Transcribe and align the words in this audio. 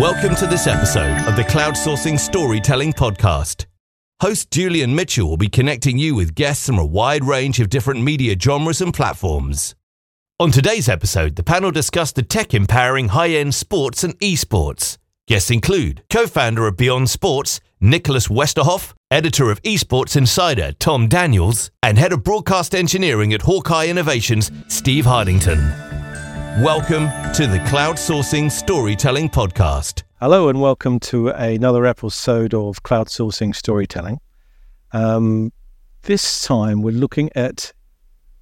Welcome 0.00 0.34
to 0.36 0.48
this 0.48 0.66
episode 0.66 1.16
of 1.28 1.36
the 1.36 1.44
Cloud 1.44 1.74
Sourcing 1.74 2.18
Storytelling 2.18 2.92
Podcast. 2.94 3.66
Host 4.20 4.50
Julian 4.50 4.92
Mitchell 4.92 5.28
will 5.28 5.36
be 5.36 5.48
connecting 5.48 5.98
you 5.98 6.16
with 6.16 6.34
guests 6.34 6.66
from 6.66 6.80
a 6.80 6.84
wide 6.84 7.22
range 7.22 7.60
of 7.60 7.70
different 7.70 8.02
media 8.02 8.34
genres 8.36 8.80
and 8.80 8.92
platforms. 8.92 9.76
On 10.40 10.50
today's 10.50 10.88
episode, 10.88 11.36
the 11.36 11.44
panel 11.44 11.70
discussed 11.70 12.16
the 12.16 12.24
tech 12.24 12.54
empowering 12.54 13.10
high 13.10 13.28
end 13.28 13.54
sports 13.54 14.02
and 14.02 14.18
esports. 14.18 14.98
Guests 15.28 15.52
include 15.52 16.02
co 16.10 16.26
founder 16.26 16.66
of 16.66 16.76
Beyond 16.76 17.08
Sports, 17.08 17.60
Nicolaas 17.80 18.28
Westerhof, 18.28 18.94
editor 19.12 19.48
of 19.48 19.62
Esports 19.62 20.16
Insider, 20.16 20.72
Tom 20.72 21.06
Daniels, 21.06 21.70
and 21.84 21.98
head 21.98 22.12
of 22.12 22.24
broadcast 22.24 22.74
engineering 22.74 23.32
at 23.32 23.42
Hawkeye 23.42 23.86
Innovations, 23.86 24.50
Steve 24.66 25.04
Hardingson. 25.04 25.93
Welcome 26.60 27.08
to 27.32 27.48
the 27.48 27.60
Cloud 27.66 27.96
Sourcing 27.96 28.48
Storytelling 28.48 29.28
Podcast. 29.28 30.04
Hello, 30.20 30.48
and 30.48 30.60
welcome 30.60 31.00
to 31.00 31.30
another 31.30 31.84
episode 31.84 32.54
of 32.54 32.84
Cloud 32.84 33.08
Sourcing 33.08 33.52
Storytelling. 33.52 34.20
Um, 34.92 35.52
this 36.02 36.44
time, 36.44 36.80
we're 36.82 36.92
looking 36.92 37.28
at 37.34 37.72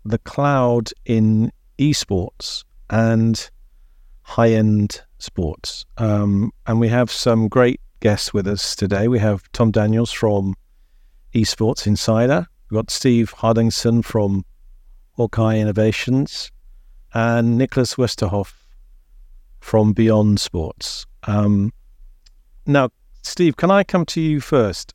the 0.05 0.19
cloud 0.19 0.91
in 1.07 1.53
esports 1.79 2.65
and 2.91 3.51
high 4.21 4.51
end 4.51 5.01
sports. 5.19 5.87
Um, 5.97 6.53
and 6.67 6.81
we 6.81 6.89
have 6.89 7.11
some 7.11 7.49
great 7.49 7.81
guests 8.01 8.35
with 8.35 8.47
us 8.47 8.77
today. 8.77 9.09
We 9.09 9.21
have 9.21 9.51
Tom 9.53 9.71
Daniels 9.71 10.13
from 10.13 10.55
Esports 11.35 11.87
Insider, 11.87 12.47
we've 12.71 12.77
got 12.77 12.91
Steve 12.91 13.33
Hardingson 13.37 14.05
from 14.05 14.45
Hawkeye 15.13 15.57
Innovations 15.57 16.53
and 17.15 17.61
Nicolaas 17.61 17.97
Westerhof 17.97 18.53
from 19.61 19.93
Beyond 19.93 20.41
Sports. 20.41 21.07
Um, 21.25 21.73
now, 22.67 22.91
Steve, 23.23 23.57
can 23.57 23.71
I 23.71 23.85
come 23.85 24.05
to 24.07 24.21
you 24.21 24.41
first? 24.41 24.95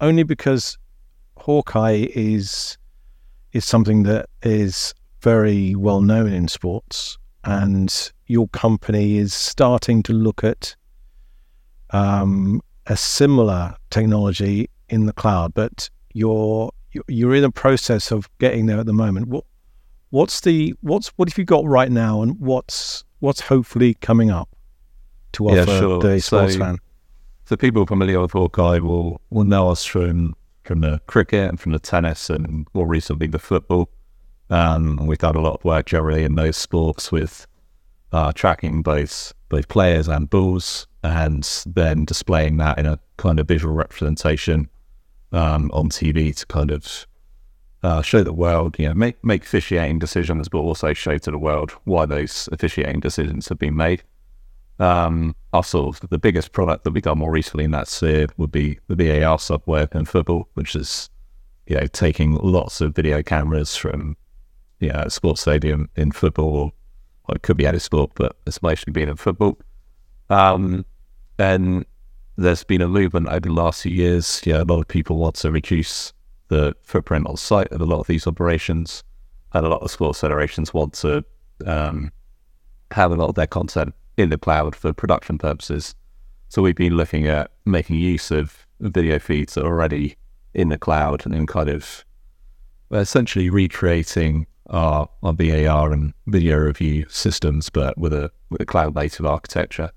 Only 0.00 0.22
because 0.22 0.78
Hawkeye 1.38 2.06
is 2.14 2.76
is 3.52 3.64
something 3.64 4.02
that 4.02 4.28
is 4.42 4.94
very 5.22 5.74
well 5.74 6.02
known 6.02 6.32
in 6.32 6.48
sports, 6.48 7.18
and 7.44 8.12
your 8.26 8.48
company 8.48 9.16
is 9.16 9.32
starting 9.32 10.02
to 10.04 10.12
look 10.12 10.44
at 10.44 10.76
um, 11.90 12.60
a 12.86 12.96
similar 12.96 13.74
technology 13.90 14.68
in 14.88 15.06
the 15.06 15.12
cloud, 15.12 15.54
but 15.54 15.88
you're 16.12 16.70
you're 17.06 17.34
in 17.34 17.44
a 17.44 17.50
process 17.50 18.10
of 18.10 18.28
getting 18.38 18.66
there 18.66 18.78
at 18.78 18.86
the 18.86 18.92
moment. 18.92 19.28
What 19.28 19.44
What's 20.10 20.40
the 20.40 20.74
what's 20.80 21.08
what 21.16 21.28
have 21.28 21.38
you 21.38 21.44
got 21.44 21.64
right 21.66 21.90
now, 21.90 22.22
and 22.22 22.38
what's 22.40 23.04
what's 23.20 23.40
hopefully 23.40 23.94
coming 23.94 24.30
up 24.30 24.48
to 25.32 25.48
offer 25.48 25.56
yeah, 25.56 25.78
sure. 25.78 26.00
the 26.00 26.20
sports 26.20 26.54
so, 26.54 26.58
fan? 26.58 26.78
So 27.44 27.56
people 27.56 27.86
familiar 27.86 28.20
with 28.20 28.32
Hawkeye 28.32 28.78
will 28.78 29.20
will 29.30 29.44
know 29.44 29.70
us 29.70 29.84
from 29.84 30.34
from 30.64 30.80
the 30.80 31.00
cricket 31.06 31.48
and 31.48 31.60
from 31.60 31.72
the 31.72 31.78
tennis 31.78 32.30
and 32.30 32.66
more 32.74 32.86
recently 32.86 33.26
the 33.26 33.38
football. 33.38 33.88
Um, 34.50 34.96
we've 35.06 35.18
done 35.18 35.36
a 35.36 35.40
lot 35.40 35.54
of 35.54 35.64
work 35.64 35.86
generally 35.86 36.24
in 36.24 36.34
those 36.34 36.56
sports 36.56 37.12
with 37.12 37.46
uh, 38.12 38.32
tracking 38.32 38.82
both 38.82 39.32
both 39.48 39.68
players 39.68 40.08
and 40.08 40.28
balls, 40.28 40.86
and 41.02 41.48
then 41.66 42.04
displaying 42.04 42.56
that 42.58 42.78
in 42.78 42.86
a 42.86 42.98
kind 43.16 43.38
of 43.40 43.48
visual 43.48 43.74
representation 43.74 44.68
um, 45.32 45.70
on 45.72 45.90
TV 45.90 46.34
to 46.36 46.46
kind 46.46 46.70
of 46.70 47.06
uh, 47.82 48.02
show 48.02 48.22
the 48.22 48.32
world, 48.32 48.76
you 48.78 48.88
know, 48.88 48.94
make 48.94 49.22
make 49.24 49.42
officiating 49.44 49.98
decisions, 49.98 50.48
but 50.48 50.58
also 50.58 50.92
show 50.92 51.18
to 51.18 51.30
the 51.30 51.38
world 51.38 51.72
why 51.84 52.06
those 52.06 52.48
officiating 52.52 53.00
decisions 53.00 53.48
have 53.48 53.58
been 53.58 53.76
made. 53.76 54.02
Um, 54.80 55.34
our 55.52 55.64
sort 55.64 56.02
of 56.02 56.10
the 56.10 56.18
biggest 56.18 56.52
product 56.52 56.84
that 56.84 56.92
we've 56.92 57.02
done 57.02 57.18
more 57.18 57.32
recently 57.32 57.64
in 57.64 57.72
that 57.72 57.88
sphere 57.88 58.28
would 58.36 58.52
be 58.52 58.78
the 58.86 58.94
VAR 58.94 59.38
software 59.38 59.88
in 59.92 60.04
football, 60.04 60.48
which 60.54 60.76
is 60.76 61.10
you 61.66 61.76
know 61.76 61.86
taking 61.86 62.34
lots 62.34 62.80
of 62.80 62.94
video 62.94 63.22
cameras 63.22 63.76
from 63.76 64.16
you 64.80 64.88
know, 64.92 65.02
a 65.06 65.10
sports 65.10 65.40
stadium 65.40 65.88
in 65.96 66.12
football, 66.12 66.72
or 67.28 67.34
it 67.34 67.42
could 67.42 67.56
be 67.56 67.66
any 67.66 67.78
sport, 67.78 68.12
but 68.14 68.36
it's 68.46 68.62
mostly 68.62 68.92
been 68.92 69.08
in 69.08 69.16
football. 69.16 69.58
Um, 70.30 70.84
and 71.38 71.84
there's 72.36 72.64
been 72.64 72.82
a 72.82 72.88
movement 72.88 73.28
over 73.28 73.40
the 73.40 73.52
last 73.52 73.82
few 73.82 73.92
years. 73.92 74.40
Yeah, 74.44 74.62
a 74.62 74.64
lot 74.64 74.80
of 74.80 74.88
people 74.88 75.16
want 75.16 75.36
to 75.36 75.50
reduce 75.50 76.12
the 76.48 76.74
footprint 76.82 77.26
on 77.26 77.36
site 77.36 77.70
of 77.72 77.80
a 77.80 77.84
lot 77.84 78.00
of 78.00 78.06
these 78.06 78.26
operations. 78.26 79.02
And 79.52 79.64
a 79.64 79.68
lot 79.68 79.82
of 79.82 79.90
sports 79.90 80.20
federations 80.20 80.74
want 80.74 80.92
to 80.94 81.24
um, 81.64 82.12
have 82.90 83.12
a 83.12 83.16
lot 83.16 83.28
of 83.28 83.34
their 83.34 83.46
content 83.46 83.94
in 84.16 84.30
the 84.30 84.38
cloud 84.38 84.76
for 84.76 84.92
production 84.92 85.38
purposes. 85.38 85.94
So 86.48 86.62
we've 86.62 86.74
been 86.76 86.96
looking 86.96 87.26
at 87.26 87.50
making 87.64 87.96
use 87.96 88.30
of 88.30 88.66
video 88.80 89.18
feeds 89.18 89.54
that 89.54 89.64
are 89.64 89.68
already 89.68 90.16
in 90.54 90.68
the 90.68 90.78
cloud 90.78 91.24
and 91.26 91.46
kind 91.46 91.68
of 91.68 92.04
essentially 92.90 93.50
recreating 93.50 94.46
our, 94.70 95.08
our 95.22 95.32
VAR 95.32 95.92
and 95.92 96.12
video 96.26 96.56
review 96.58 97.06
systems, 97.08 97.70
but 97.70 97.96
with 97.96 98.12
a 98.12 98.30
with 98.50 98.60
a 98.60 98.66
cloud 98.66 98.94
native 98.94 99.26
architecture. 99.26 99.90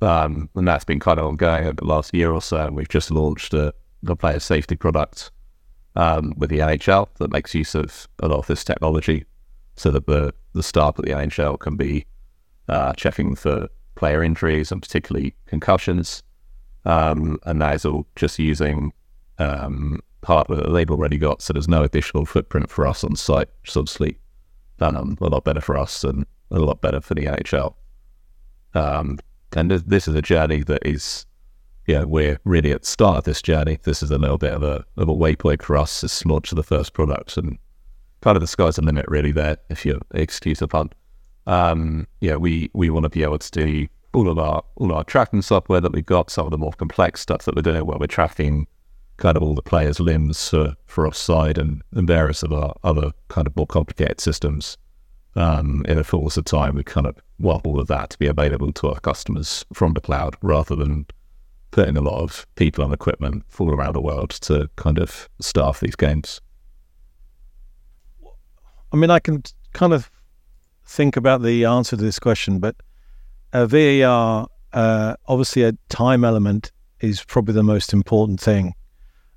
Um, 0.00 0.48
and 0.54 0.68
that's 0.68 0.84
been 0.84 1.00
kind 1.00 1.18
of 1.18 1.26
ongoing 1.26 1.64
over 1.64 1.76
the 1.76 1.84
last 1.84 2.14
year 2.14 2.32
or 2.32 2.40
so. 2.40 2.66
And 2.66 2.76
we've 2.76 2.88
just 2.88 3.10
launched 3.10 3.54
a, 3.54 3.74
a 4.06 4.16
player 4.16 4.38
safety 4.38 4.76
product 4.76 5.30
um, 5.98 6.32
with 6.36 6.48
the 6.48 6.60
NHL 6.60 7.08
that 7.18 7.32
makes 7.32 7.54
use 7.54 7.74
of 7.74 8.08
a 8.20 8.28
lot 8.28 8.38
of 8.38 8.46
this 8.46 8.64
technology 8.64 9.26
so 9.74 9.90
that 9.90 10.06
the, 10.06 10.32
the 10.54 10.62
staff 10.62 10.98
at 10.98 11.04
the 11.04 11.10
NHL 11.10 11.58
can 11.58 11.76
be 11.76 12.06
uh, 12.68 12.92
checking 12.92 13.34
for 13.34 13.68
player 13.96 14.22
injuries 14.22 14.70
and 14.70 14.80
particularly 14.80 15.34
concussions. 15.46 16.22
Um, 16.84 17.38
and 17.44 17.60
that 17.60 17.74
is 17.74 17.84
all 17.84 18.06
just 18.14 18.38
using 18.38 18.92
um, 19.38 20.00
hardware 20.24 20.60
that 20.60 20.70
they've 20.70 20.90
already 20.90 21.18
got. 21.18 21.42
So 21.42 21.52
there's 21.52 21.68
no 21.68 21.82
additional 21.82 22.24
footprint 22.26 22.70
for 22.70 22.86
us 22.86 23.02
on 23.02 23.16
site, 23.16 23.48
which 23.62 23.70
is 23.70 23.76
obviously 23.76 24.18
um, 24.78 25.18
a 25.20 25.26
lot 25.26 25.42
better 25.42 25.60
for 25.60 25.76
us 25.76 26.04
and 26.04 26.24
a 26.52 26.60
lot 26.60 26.80
better 26.80 27.00
for 27.00 27.14
the 27.14 27.26
NHL. 27.26 27.74
Um, 28.74 29.18
and 29.56 29.70
this 29.72 30.06
is 30.06 30.14
a 30.14 30.22
journey 30.22 30.62
that 30.62 30.86
is 30.86 31.26
yeah, 31.88 32.04
we're 32.04 32.38
really 32.44 32.70
at 32.70 32.82
the 32.82 32.86
start 32.86 33.16
of 33.16 33.24
this 33.24 33.40
journey. 33.40 33.78
This 33.82 34.02
is 34.02 34.10
a 34.10 34.18
little 34.18 34.36
bit 34.36 34.52
of 34.52 34.62
a 34.62 34.84
of 34.98 35.08
a 35.08 35.14
waypoint 35.14 35.62
for 35.62 35.74
us 35.78 36.02
to 36.02 36.28
launch 36.28 36.52
of 36.52 36.56
the 36.56 36.62
first 36.62 36.92
products 36.92 37.38
and 37.38 37.58
kind 38.20 38.36
of 38.36 38.42
the 38.42 38.46
sky's 38.46 38.76
the 38.76 38.82
limit 38.82 39.06
really 39.08 39.32
there, 39.32 39.56
if 39.70 39.86
you 39.86 39.98
excuse 40.12 40.58
the 40.58 40.68
pun. 40.68 40.90
Um, 41.46 42.06
yeah, 42.20 42.36
we 42.36 42.70
we 42.74 42.90
want 42.90 43.04
to 43.04 43.08
be 43.08 43.22
able 43.22 43.38
to 43.38 43.50
do 43.50 43.88
all 44.12 44.28
of 44.28 44.38
our 44.38 44.62
all 44.76 44.92
our 44.92 45.02
tracking 45.02 45.40
software 45.40 45.80
that 45.80 45.92
we've 45.92 46.04
got, 46.04 46.30
some 46.30 46.44
of 46.44 46.50
the 46.50 46.58
more 46.58 46.72
complex 46.72 47.22
stuff 47.22 47.46
that 47.46 47.56
we're 47.56 47.62
doing 47.62 47.86
where 47.86 47.98
we're 47.98 48.06
tracking 48.06 48.66
kind 49.16 49.38
of 49.38 49.42
all 49.42 49.54
the 49.54 49.62
players' 49.62 49.98
limbs 49.98 50.50
for, 50.50 50.76
for 50.84 51.06
offside 51.06 51.56
and, 51.56 51.82
and 51.92 52.06
various 52.06 52.42
of 52.42 52.52
our 52.52 52.74
other 52.84 53.12
kind 53.28 53.46
of 53.46 53.56
more 53.56 53.66
complicated 53.66 54.20
systems. 54.20 54.76
Um, 55.34 55.84
in 55.88 55.96
the 55.96 56.04
fullness 56.04 56.36
of 56.36 56.44
time, 56.44 56.74
we 56.74 56.84
kind 56.84 57.06
of 57.06 57.16
want 57.38 57.66
all 57.66 57.80
of 57.80 57.88
that 57.88 58.10
to 58.10 58.18
be 58.18 58.26
available 58.26 58.72
to 58.72 58.88
our 58.88 59.00
customers 59.00 59.64
from 59.72 59.94
the 59.94 60.00
cloud 60.00 60.36
rather 60.42 60.76
than 60.76 61.06
putting 61.70 61.96
a 61.96 62.00
lot 62.00 62.20
of 62.20 62.46
people 62.54 62.84
and 62.84 62.92
equipment 62.92 63.44
all 63.58 63.70
around 63.70 63.94
the 63.94 64.00
world 64.00 64.30
to 64.30 64.68
kind 64.76 64.98
of 64.98 65.28
staff 65.40 65.80
these 65.80 65.96
games. 65.96 66.40
I 68.92 68.96
mean, 68.96 69.10
I 69.10 69.18
can 69.18 69.42
kind 69.72 69.92
of 69.92 70.10
think 70.86 71.16
about 71.16 71.42
the 71.42 71.64
answer 71.64 71.96
to 71.96 72.02
this 72.02 72.18
question, 72.18 72.58
but 72.58 72.76
a 73.52 73.66
VAR, 73.66 74.48
uh, 74.72 75.14
obviously, 75.26 75.62
a 75.62 75.72
time 75.88 76.24
element 76.24 76.72
is 77.00 77.22
probably 77.24 77.54
the 77.54 77.62
most 77.62 77.92
important 77.92 78.40
thing 78.40 78.74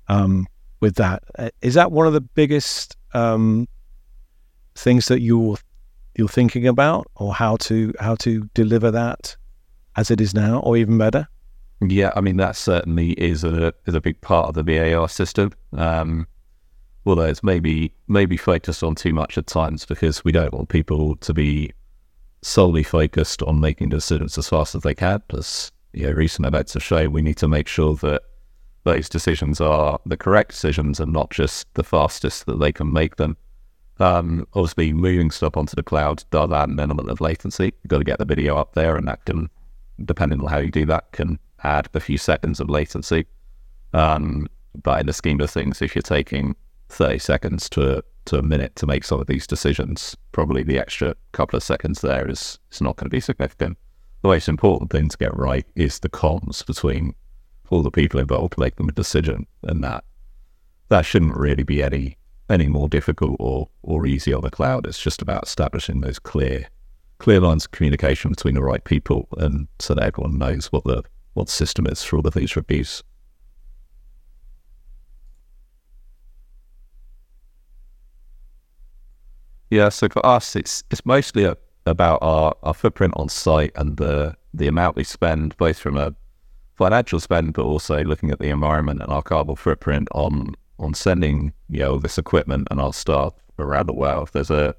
um, 0.08 0.46
with 0.80 0.96
that. 0.96 1.22
Uh, 1.38 1.50
that 1.62 1.92
one 1.92 2.06
of 2.06 2.12
the 2.12 2.20
biggest 2.20 2.96
um, 3.14 3.68
things 4.74 5.06
that 5.08 5.20
you're 5.20 5.56
you're 6.16 6.28
thinking 6.28 6.66
about, 6.66 7.06
or 7.16 7.34
how 7.34 7.56
to 7.56 7.92
how 8.00 8.14
to 8.16 8.48
deliver 8.54 8.90
that 8.90 9.36
as 9.96 10.10
it 10.10 10.20
is 10.20 10.34
now, 10.34 10.60
or 10.60 10.76
even 10.76 10.98
better? 10.98 11.26
Yeah, 11.88 12.12
I 12.14 12.20
mean 12.20 12.36
that 12.36 12.56
certainly 12.56 13.12
is 13.12 13.42
a 13.44 13.74
is 13.86 13.94
a 13.94 14.00
big 14.00 14.20
part 14.20 14.48
of 14.48 14.54
the 14.54 14.62
VAR 14.62 15.08
system. 15.08 15.52
Um, 15.72 16.26
although 17.04 17.24
it's 17.24 17.42
maybe 17.42 17.92
maybe 18.06 18.36
focused 18.36 18.82
on 18.82 18.94
too 18.94 19.12
much 19.12 19.36
at 19.36 19.46
times 19.46 19.84
because 19.84 20.24
we 20.24 20.32
don't 20.32 20.52
want 20.52 20.68
people 20.68 21.16
to 21.16 21.34
be 21.34 21.72
solely 22.42 22.82
focused 22.82 23.42
on 23.42 23.60
making 23.60 23.88
decisions 23.88 24.38
as 24.38 24.48
fast 24.48 24.74
as 24.74 24.82
they 24.82 24.94
can. 24.94 25.22
As 25.36 25.72
you 25.92 26.06
know, 26.06 26.12
recent 26.12 26.46
events 26.46 26.74
have 26.74 26.82
shown, 26.82 27.12
we 27.12 27.22
need 27.22 27.36
to 27.38 27.48
make 27.48 27.66
sure 27.68 27.96
that 27.96 28.22
those 28.84 29.08
decisions 29.08 29.60
are 29.60 30.00
the 30.06 30.16
correct 30.16 30.50
decisions 30.50 31.00
and 31.00 31.12
not 31.12 31.30
just 31.30 31.72
the 31.74 31.84
fastest 31.84 32.46
that 32.46 32.58
they 32.58 32.72
can 32.72 32.92
make 32.92 33.16
them. 33.16 33.36
Um, 33.98 34.46
obviously, 34.54 34.92
moving 34.92 35.30
stuff 35.30 35.56
onto 35.56 35.76
the 35.76 35.82
cloud 35.82 36.24
does 36.30 36.50
add 36.50 36.68
an 36.68 36.80
element 36.80 37.10
of 37.10 37.20
latency. 37.20 37.66
You've 37.66 37.88
got 37.88 37.98
to 37.98 38.04
get 38.04 38.18
the 38.18 38.24
video 38.24 38.56
up 38.56 38.74
there, 38.74 38.96
and 38.96 39.06
that 39.06 39.24
can, 39.24 39.50
depending 40.04 40.40
on 40.40 40.46
how 40.46 40.58
you 40.58 40.70
do 40.70 40.86
that, 40.86 41.12
can 41.12 41.38
add 41.64 41.88
a 41.94 42.00
few 42.00 42.18
seconds 42.18 42.60
of 42.60 42.70
latency. 42.70 43.26
Um, 43.92 44.46
but 44.82 45.00
in 45.00 45.06
the 45.06 45.12
scheme 45.12 45.40
of 45.40 45.50
things, 45.50 45.82
if 45.82 45.94
you're 45.94 46.02
taking 46.02 46.56
30 46.88 47.18
seconds 47.18 47.68
to, 47.70 48.02
to 48.26 48.38
a 48.38 48.42
minute 48.42 48.76
to 48.76 48.86
make 48.86 49.04
some 49.04 49.20
of 49.20 49.26
these 49.26 49.46
decisions, 49.46 50.16
probably 50.32 50.62
the 50.62 50.78
extra 50.78 51.14
couple 51.32 51.56
of 51.56 51.62
seconds 51.62 52.00
there 52.00 52.28
is, 52.28 52.58
is 52.70 52.80
not 52.80 52.96
going 52.96 53.06
to 53.06 53.10
be 53.10 53.20
significant. 53.20 53.76
the 54.22 54.28
most 54.28 54.48
important 54.48 54.90
thing 54.90 55.08
to 55.08 55.18
get 55.18 55.36
right 55.36 55.66
is 55.74 55.98
the 55.98 56.08
comms 56.08 56.64
between 56.66 57.14
all 57.72 57.82
the 57.82 57.90
people 57.90 58.20
involved 58.20 58.52
to 58.52 58.60
make 58.60 58.76
them 58.76 58.88
a 58.88 58.92
decision, 58.92 59.46
and 59.62 59.82
that 59.82 60.04
that 60.88 61.06
shouldn't 61.06 61.36
really 61.36 61.62
be 61.62 61.82
any 61.82 62.18
any 62.50 62.68
more 62.68 62.88
difficult 62.88 63.36
or 63.40 63.68
or 63.82 64.06
easy 64.06 64.32
on 64.32 64.42
the 64.42 64.50
cloud. 64.50 64.86
It's 64.86 65.00
just 65.00 65.22
about 65.22 65.44
establishing 65.44 66.00
those 66.00 66.18
clear 66.18 66.68
clear 67.18 67.40
lines 67.40 67.64
of 67.64 67.70
communication 67.70 68.30
between 68.30 68.54
the 68.54 68.62
right 68.62 68.84
people, 68.84 69.26
and 69.38 69.66
so 69.78 69.94
that 69.94 70.04
everyone 70.04 70.38
knows 70.38 70.66
what 70.66 70.84
the 70.84 71.02
what 71.34 71.46
the 71.46 71.52
system 71.52 71.86
is 71.86 72.02
for 72.02 72.16
all 72.16 72.26
of 72.26 72.34
these 72.34 72.56
reviews. 72.56 73.02
Yeah, 79.70 79.88
so 79.88 80.08
for 80.10 80.24
us, 80.26 80.54
it's 80.54 80.84
it's 80.90 81.06
mostly 81.06 81.44
a, 81.44 81.56
about 81.86 82.18
our, 82.20 82.54
our 82.62 82.74
footprint 82.74 83.14
on 83.16 83.30
site 83.30 83.72
and 83.74 83.96
the 83.96 84.36
the 84.52 84.66
amount 84.66 84.96
we 84.96 85.04
spend, 85.04 85.56
both 85.56 85.78
from 85.78 85.96
a 85.96 86.14
financial 86.74 87.18
spend, 87.20 87.54
but 87.54 87.64
also 87.64 88.04
looking 88.04 88.30
at 88.30 88.38
the 88.38 88.50
environment 88.50 89.00
and 89.00 89.10
our 89.10 89.22
carbon 89.22 89.56
footprint 89.56 90.08
on 90.12 90.54
on 90.78 90.92
sending 90.92 91.54
you 91.70 91.80
know 91.80 91.96
this 91.98 92.18
equipment 92.18 92.68
and 92.70 92.80
our 92.80 92.92
staff 92.92 93.32
around 93.58 93.86
the 93.86 93.94
world. 93.94 94.28
There's 94.34 94.50
a 94.50 94.74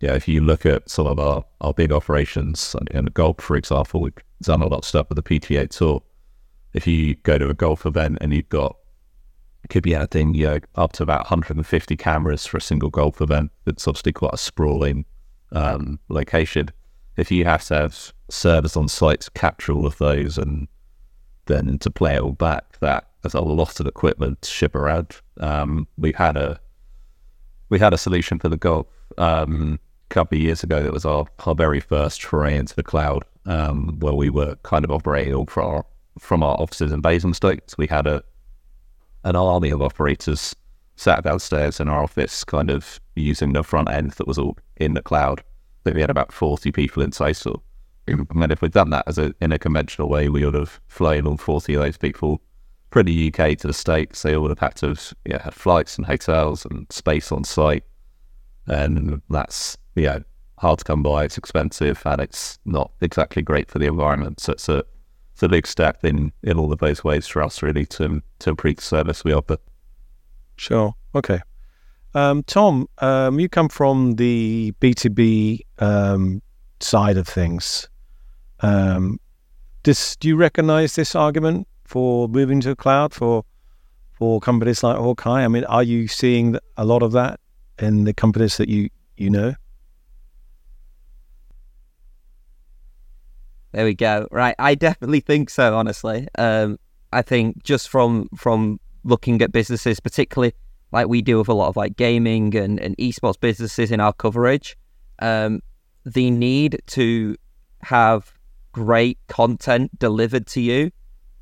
yeah, 0.00 0.14
if 0.14 0.28
you 0.28 0.40
look 0.40 0.64
at 0.64 0.88
some 0.88 1.08
of 1.08 1.18
our, 1.18 1.44
our 1.60 1.74
big 1.74 1.90
operations 1.90 2.76
in 2.92 3.06
golf, 3.06 3.40
for 3.40 3.56
example, 3.56 4.02
we've 4.02 4.14
done 4.42 4.62
a 4.62 4.66
lot 4.66 4.78
of 4.78 4.84
stuff 4.84 5.08
with 5.08 5.16
the 5.16 5.22
PGA 5.22 5.68
Tour. 5.68 6.02
If 6.74 6.86
you 6.86 7.14
go 7.16 7.38
to 7.38 7.48
a 7.48 7.54
golf 7.54 7.86
event 7.86 8.18
and 8.20 8.32
you've 8.32 8.48
got 8.48 8.76
could 9.68 9.82
be 9.82 9.94
adding 9.94 10.34
you 10.34 10.46
know 10.46 10.58
up 10.76 10.92
to 10.92 11.02
about 11.02 11.20
150 11.20 11.96
cameras 11.96 12.46
for 12.46 12.56
a 12.56 12.60
single 12.60 12.90
golf 12.90 13.20
event. 13.20 13.50
It's 13.66 13.86
obviously 13.86 14.12
quite 14.12 14.34
a 14.34 14.38
sprawling 14.38 15.04
um, 15.52 15.98
location. 16.08 16.70
If 17.16 17.30
you 17.30 17.44
have 17.44 17.64
to 17.64 17.74
have 17.74 18.12
servers 18.30 18.76
on 18.76 18.88
site 18.88 19.22
to 19.22 19.30
capture 19.32 19.72
all 19.72 19.86
of 19.86 19.98
those 19.98 20.38
and 20.38 20.68
then 21.46 21.78
to 21.78 21.90
play 21.90 22.14
it 22.14 22.22
all 22.22 22.32
back, 22.32 22.78
that 22.80 23.08
is 23.24 23.34
a 23.34 23.40
lot 23.40 23.80
of 23.80 23.86
equipment 23.86 24.42
to 24.42 24.50
ship 24.50 24.74
around. 24.74 25.20
Um, 25.40 25.86
we 25.96 26.12
had 26.12 26.36
a 26.36 26.60
we 27.68 27.78
had 27.78 27.92
a 27.92 27.98
solution 27.98 28.38
for 28.38 28.48
the 28.48 28.56
golf 28.56 28.86
um, 29.18 29.78
a 30.10 30.14
couple 30.14 30.38
of 30.38 30.42
years 30.42 30.62
ago. 30.62 30.82
That 30.82 30.92
was 30.92 31.04
our, 31.04 31.26
our 31.44 31.54
very 31.54 31.80
first 31.80 32.22
foray 32.24 32.56
into 32.56 32.74
the 32.74 32.82
cloud, 32.82 33.24
um, 33.48 33.98
where 33.98 34.12
we 34.12 34.30
were 34.30 34.54
kind 34.62 34.84
of 34.84 34.92
operating 34.92 35.46
from 35.46 35.64
our, 35.64 35.86
from 36.20 36.42
our 36.44 36.54
offices 36.60 36.92
in 36.92 37.00
Basingstoke. 37.00 37.62
So 37.66 37.74
we 37.78 37.88
had 37.88 38.06
a 38.06 38.22
an 39.24 39.34
army 39.34 39.70
of 39.70 39.82
operators 39.82 40.54
sat 40.94 41.24
downstairs 41.24 41.80
in 41.80 41.88
our 41.88 42.02
office, 42.02 42.44
kind 42.44 42.70
of 42.70 43.00
using 43.16 43.52
the 43.52 43.64
front 43.64 43.90
end 43.90 44.12
that 44.12 44.28
was 44.28 44.38
all 44.38 44.56
in 44.76 44.94
the 44.94 45.02
cloud. 45.02 45.42
I 45.86 45.90
we 45.90 46.00
had 46.00 46.10
about 46.10 46.32
40 46.32 46.70
people 46.72 47.02
in 47.02 47.10
total. 47.10 47.62
And 48.06 48.52
if 48.52 48.62
we'd 48.62 48.72
done 48.72 48.90
that 48.90 49.04
as 49.06 49.18
a, 49.18 49.34
in 49.40 49.52
a 49.52 49.58
conventional 49.58 50.08
way, 50.08 50.28
we 50.28 50.44
would 50.44 50.54
have 50.54 50.80
flown 50.88 51.26
all 51.26 51.36
40 51.36 51.74
of 51.74 51.82
those 51.82 51.98
people 51.98 52.40
from 52.90 53.04
the 53.04 53.28
UK 53.28 53.58
to 53.58 53.66
the 53.66 53.72
States. 53.74 54.22
They 54.22 54.34
all 54.34 54.42
would 54.42 54.50
have 54.50 54.58
had 54.58 54.76
to 54.76 54.88
have 54.88 55.12
yeah, 55.26 55.42
had 55.42 55.54
flights 55.54 55.96
and 55.96 56.06
hotels 56.06 56.64
and 56.64 56.86
space 56.90 57.30
on 57.30 57.44
site. 57.44 57.84
And 58.66 59.20
that's, 59.28 59.76
yeah, 59.94 60.20
hard 60.60 60.78
to 60.80 60.84
come 60.84 61.02
by. 61.02 61.24
It's 61.24 61.38
expensive 61.38 62.02
and 62.04 62.20
it's 62.20 62.58
not 62.64 62.92
exactly 63.00 63.42
great 63.42 63.70
for 63.70 63.78
the 63.78 63.86
environment. 63.86 64.40
So 64.40 64.52
it's 64.52 64.68
a, 64.68 64.84
it's 65.32 65.42
a 65.42 65.48
big 65.48 65.66
step 65.66 66.04
in, 66.04 66.32
in 66.42 66.58
all 66.58 66.72
of 66.72 66.78
those 66.78 67.04
ways 67.04 67.26
for 67.26 67.42
us 67.42 67.62
really 67.62 67.86
to, 67.86 68.22
to 68.40 68.50
improve 68.50 68.76
the 68.76 68.82
service 68.82 69.24
we 69.24 69.32
offer. 69.32 69.58
Sure. 70.56 70.94
Okay. 71.14 71.40
Um, 72.14 72.42
Tom, 72.44 72.88
um, 72.98 73.38
you 73.38 73.48
come 73.48 73.68
from 73.68 74.14
the 74.16 74.72
B2B 74.80 75.60
um, 75.78 76.42
side 76.80 77.16
of 77.16 77.28
things. 77.28 77.88
Um, 78.60 79.20
this, 79.84 80.16
do 80.16 80.28
you 80.28 80.36
recognize 80.36 80.94
this 80.94 81.14
argument 81.14 81.68
for 81.84 82.28
moving 82.28 82.60
to 82.60 82.70
the 82.70 82.76
cloud 82.76 83.14
for 83.14 83.44
for 84.12 84.40
companies 84.40 84.82
like 84.82 84.96
Hawkeye? 84.96 85.44
I 85.44 85.48
mean, 85.48 85.64
are 85.64 85.82
you 85.82 86.08
seeing 86.08 86.58
a 86.76 86.84
lot 86.84 87.04
of 87.04 87.12
that 87.12 87.38
in 87.78 88.02
the 88.02 88.12
companies 88.12 88.56
that 88.56 88.68
you, 88.68 88.88
you 89.16 89.30
know? 89.30 89.54
There 93.72 93.84
we 93.84 93.94
go. 93.94 94.26
Right, 94.30 94.54
I 94.58 94.74
definitely 94.74 95.20
think 95.20 95.50
so. 95.50 95.76
Honestly, 95.76 96.26
um, 96.38 96.78
I 97.12 97.22
think 97.22 97.62
just 97.64 97.88
from 97.88 98.28
from 98.36 98.80
looking 99.04 99.40
at 99.42 99.52
businesses, 99.52 100.00
particularly 100.00 100.54
like 100.92 101.08
we 101.08 101.22
do 101.22 101.38
with 101.38 101.48
a 101.48 101.54
lot 101.54 101.68
of 101.68 101.76
like 101.76 101.96
gaming 101.96 102.56
and, 102.56 102.80
and 102.80 102.96
esports 102.96 103.38
businesses 103.38 103.90
in 103.90 104.00
our 104.00 104.12
coverage, 104.12 104.76
um, 105.20 105.60
the 106.04 106.30
need 106.30 106.80
to 106.86 107.36
have 107.82 108.32
great 108.72 109.18
content 109.28 109.96
delivered 109.98 110.46
to 110.46 110.60
you 110.60 110.90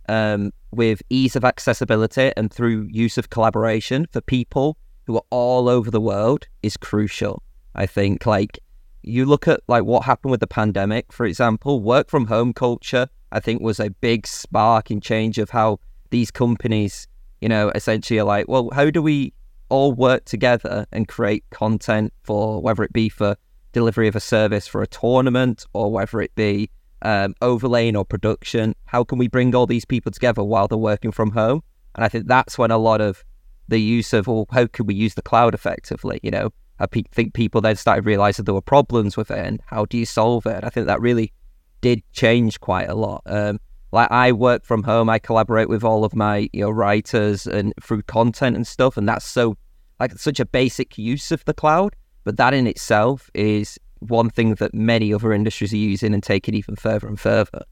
um, 0.09 0.53
with 0.71 1.03
ease 1.11 1.37
of 1.37 1.45
accessibility 1.45 2.33
and 2.37 2.53
through 2.53 2.89
use 2.91 3.19
of 3.19 3.31
collaboration 3.31 4.07
for 4.13 4.21
people 4.21 4.77
who 5.07 5.17
are 5.17 5.25
all 5.31 5.69
over 5.69 5.91
the 5.91 6.01
world 6.01 6.47
is 6.63 6.77
crucial. 6.77 7.43
I 7.75 7.87
think 7.87 8.27
like 8.27 8.59
you 9.07 9.25
look 9.25 9.49
at 9.49 9.61
like 9.69 9.85
what 9.85 10.05
happened 10.05 10.33
with 10.33 10.41
the 10.41 10.47
pandemic, 10.47 11.13
for 11.13 11.25
example, 11.25 11.81
work 11.81 12.11
from 12.11 12.27
home 12.27 12.53
culture, 12.53 13.09
I 13.33 13.41
think 13.41 13.63
was 13.63 13.81
a 13.81 13.91
big 13.91 14.27
spark 14.27 14.91
in 14.91 15.01
change 15.01 15.39
of 15.39 15.51
how 15.51 15.79
these 16.11 16.31
companies, 16.31 17.07
you 17.41 17.49
know, 17.49 17.71
essentially 17.75 18.19
are 18.19 18.25
like, 18.25 18.49
well, 18.49 18.71
how 18.73 18.91
do 18.91 19.01
we 19.01 19.33
all 19.69 19.93
work 19.93 20.25
together 20.25 20.87
and 20.93 21.09
create 21.09 21.45
content 21.51 22.13
for 22.23 22.61
whether 22.61 22.83
it 22.83 22.93
be 22.93 23.09
for 23.09 23.37
delivery 23.73 24.09
of 24.09 24.17
a 24.17 24.21
service 24.21 24.67
for 24.67 24.83
a 24.83 24.87
tournament 24.87 25.67
or 25.73 25.91
whether 25.91 26.21
it 26.21 26.35
be 26.35 26.71
um, 27.03 27.35
overlaying 27.43 27.97
or 27.97 28.05
production? 28.05 28.75
How 28.87 29.05
can 29.05 29.19
we 29.19 29.29
bring 29.29 29.55
all 29.55 29.67
these 29.67 29.85
people 29.85 30.11
together 30.11 30.43
while 30.43 30.67
they're 30.69 30.79
working 30.79 31.13
from 31.13 31.31
home? 31.31 31.63
And 31.95 32.05
I 32.05 32.09
think 32.09 32.27
that's 32.27 32.59
when 32.59 32.71
a 32.71 32.79
lot 32.79 33.01
of 33.01 33.25
the 33.69 33.81
use 33.81 34.13
of, 34.13 34.27
well, 34.27 34.47
how 34.51 34.67
can 34.67 34.87
we 34.87 34.95
use 34.95 35.15
the 35.15 35.23
cloud 35.23 35.55
effectively? 35.55 36.21
You 36.23 36.31
know, 36.31 36.53
I 36.79 36.87
think 36.87 37.35
people 37.35 37.61
then 37.61 37.77
started 37.77 38.05
realizing 38.05 38.45
there 38.45 38.55
were 38.55 38.61
problems 38.61 39.17
with 39.17 39.31
it 39.31 39.39
and 39.39 39.61
how 39.67 39.87
do 39.87 39.97
you 39.97 40.07
solve 40.07 40.47
it? 40.47 40.57
And 40.57 40.65
I 40.65 40.69
think 40.69 40.87
that 40.87 41.01
really 41.01 41.33
did 41.81 42.03
change 42.13 42.61
quite 42.61 42.89
a 42.89 42.95
lot. 42.95 43.23
Um, 43.27 43.61
like 43.93 44.11
I 44.11 44.33
work 44.33 44.65
from 44.65 44.83
home, 44.83 45.09
I 45.09 45.19
collaborate 45.19 45.69
with 45.69 45.85
all 45.85 46.05
of 46.05 46.15
my 46.15 46.49
you 46.53 46.63
know 46.63 46.71
writers 46.71 47.47
and 47.47 47.73
through 47.83 48.03
content 48.03 48.57
and 48.57 48.67
stuff, 48.67 48.97
and 48.97 49.09
that's 49.09 49.25
so 49.25 49.57
like 50.01 50.13
such 50.19 50.41
a 50.41 50.45
basic 50.45 50.99
use 50.99 51.33
of 51.33 51.45
the 51.45 51.55
cloud. 51.55 51.95
But 52.25 52.37
that 52.37 52.53
in 52.53 52.67
itself 52.67 53.31
is 53.35 53.79
one 54.01 54.29
thing 54.29 54.55
that 54.57 54.75
many 54.75 55.15
other 55.15 55.33
industries 55.33 55.73
are 55.73 55.79
using 55.79 56.13
and 56.13 56.23
taking 56.23 56.55
even 56.55 56.77
further 56.77 57.07
and 57.07 57.19
further. 57.19 57.63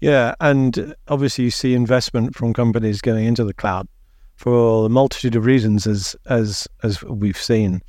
Yeah, 0.00 0.34
and 0.40 0.94
obviously 1.08 1.44
you 1.44 1.50
see 1.50 1.74
investment 1.74 2.34
from 2.34 2.52
companies 2.52 3.00
going 3.00 3.26
into 3.26 3.44
the 3.44 3.54
cloud 3.54 3.88
for 4.36 4.86
a 4.86 4.88
multitude 4.88 5.36
of 5.36 5.44
reasons, 5.44 5.86
as 5.86 6.16
as 6.26 6.68
as 6.82 7.02
we've 7.02 7.40
seen. 7.40 7.80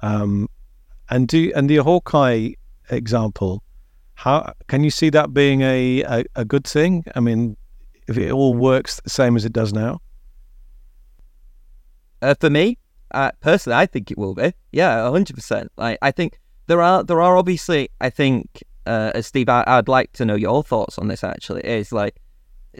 Um, 0.00 0.48
and 1.10 1.28
do 1.28 1.52
and 1.54 1.68
the 1.68 1.76
Hawkeye 1.76 2.52
example, 2.90 3.62
how 4.14 4.52
can 4.68 4.84
you 4.84 4.90
see 4.90 5.10
that 5.10 5.32
being 5.32 5.62
a, 5.62 6.02
a, 6.02 6.24
a 6.36 6.44
good 6.44 6.66
thing? 6.66 7.04
I 7.14 7.20
mean, 7.20 7.56
if 8.08 8.16
it 8.16 8.32
all 8.32 8.54
works 8.54 9.00
the 9.00 9.10
same 9.10 9.36
as 9.36 9.44
it 9.44 9.52
does 9.52 9.72
now. 9.72 10.00
Uh, 12.22 12.34
for 12.40 12.48
me, 12.48 12.78
uh, 13.10 13.30
personally, 13.40 13.76
I 13.76 13.86
think 13.86 14.10
it 14.10 14.18
will 14.18 14.34
be. 14.34 14.52
Yeah, 14.72 15.10
hundred 15.10 15.36
percent. 15.36 15.70
Like 15.76 15.98
I 16.02 16.10
think 16.10 16.38
there 16.66 16.80
are 16.80 17.02
there 17.04 17.20
are 17.20 17.36
obviously 17.36 17.90
I 18.00 18.10
think 18.10 18.62
uh, 18.86 19.12
as 19.14 19.26
Steve, 19.26 19.48
I, 19.48 19.64
I'd 19.66 19.88
like 19.88 20.12
to 20.14 20.24
know 20.24 20.34
your 20.34 20.62
thoughts 20.62 20.98
on 20.98 21.08
this. 21.08 21.24
Actually, 21.24 21.62
is 21.64 21.92
like 21.92 22.16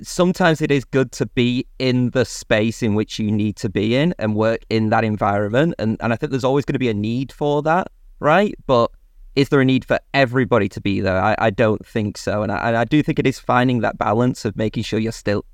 sometimes 0.03 0.61
it 0.61 0.71
is 0.71 0.85
good 0.85 1.13
to 1.13 1.27
be 1.27 1.67
in 1.79 2.11
the 2.11 2.25
space 2.25 2.83
in 2.83 2.95
which 2.95 3.19
you 3.19 3.31
need 3.31 3.57
to 3.57 3.69
be 3.69 3.97
in 3.97 4.15
and 4.19 4.35
work 4.35 4.61
in 4.71 4.91
that 4.91 5.05
environment. 5.05 5.75
And, 5.79 5.97
and 6.01 6.13
I 6.13 6.17
think 6.17 6.31
there's 6.31 6.45
always 6.45 6.65
going 6.65 6.75
to 6.75 6.79
be 6.79 6.89
a 6.89 6.95
need 6.95 7.33
for 7.33 7.63
that, 7.63 7.89
right? 8.21 8.55
But 8.67 8.91
is 9.37 9.49
there 9.49 9.61
a 9.61 9.65
need 9.65 9.85
for 9.85 9.99
everybody 10.13 10.69
to 10.71 10.81
be 10.81 11.01
there? 11.01 11.21
I, 11.21 11.35
I 11.39 11.51
don't 11.51 11.85
think 11.85 12.17
so. 12.17 12.43
And 12.43 12.53
I, 12.53 12.81
I 12.83 12.85
do 12.85 13.03
think 13.03 13.19
it 13.19 13.27
is 13.27 13.39
finding 13.39 13.81
that 13.81 13.99
balance 13.99 14.45
of 14.45 14.57
making 14.57 14.85
sure 14.85 14.99
you're 14.99 15.13
still 15.13 15.45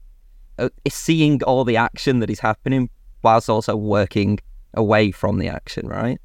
uh, 0.58 0.68
seeing 0.88 1.42
all 1.44 1.64
the 1.64 1.76
action 1.76 2.20
that 2.20 2.30
is 2.30 2.40
happening 2.40 2.90
whilst 3.22 3.48
also 3.48 3.76
working 3.76 4.38
away 4.74 5.10
from 5.10 5.38
the 5.38 5.48
action, 5.48 5.88
right? 5.88 6.20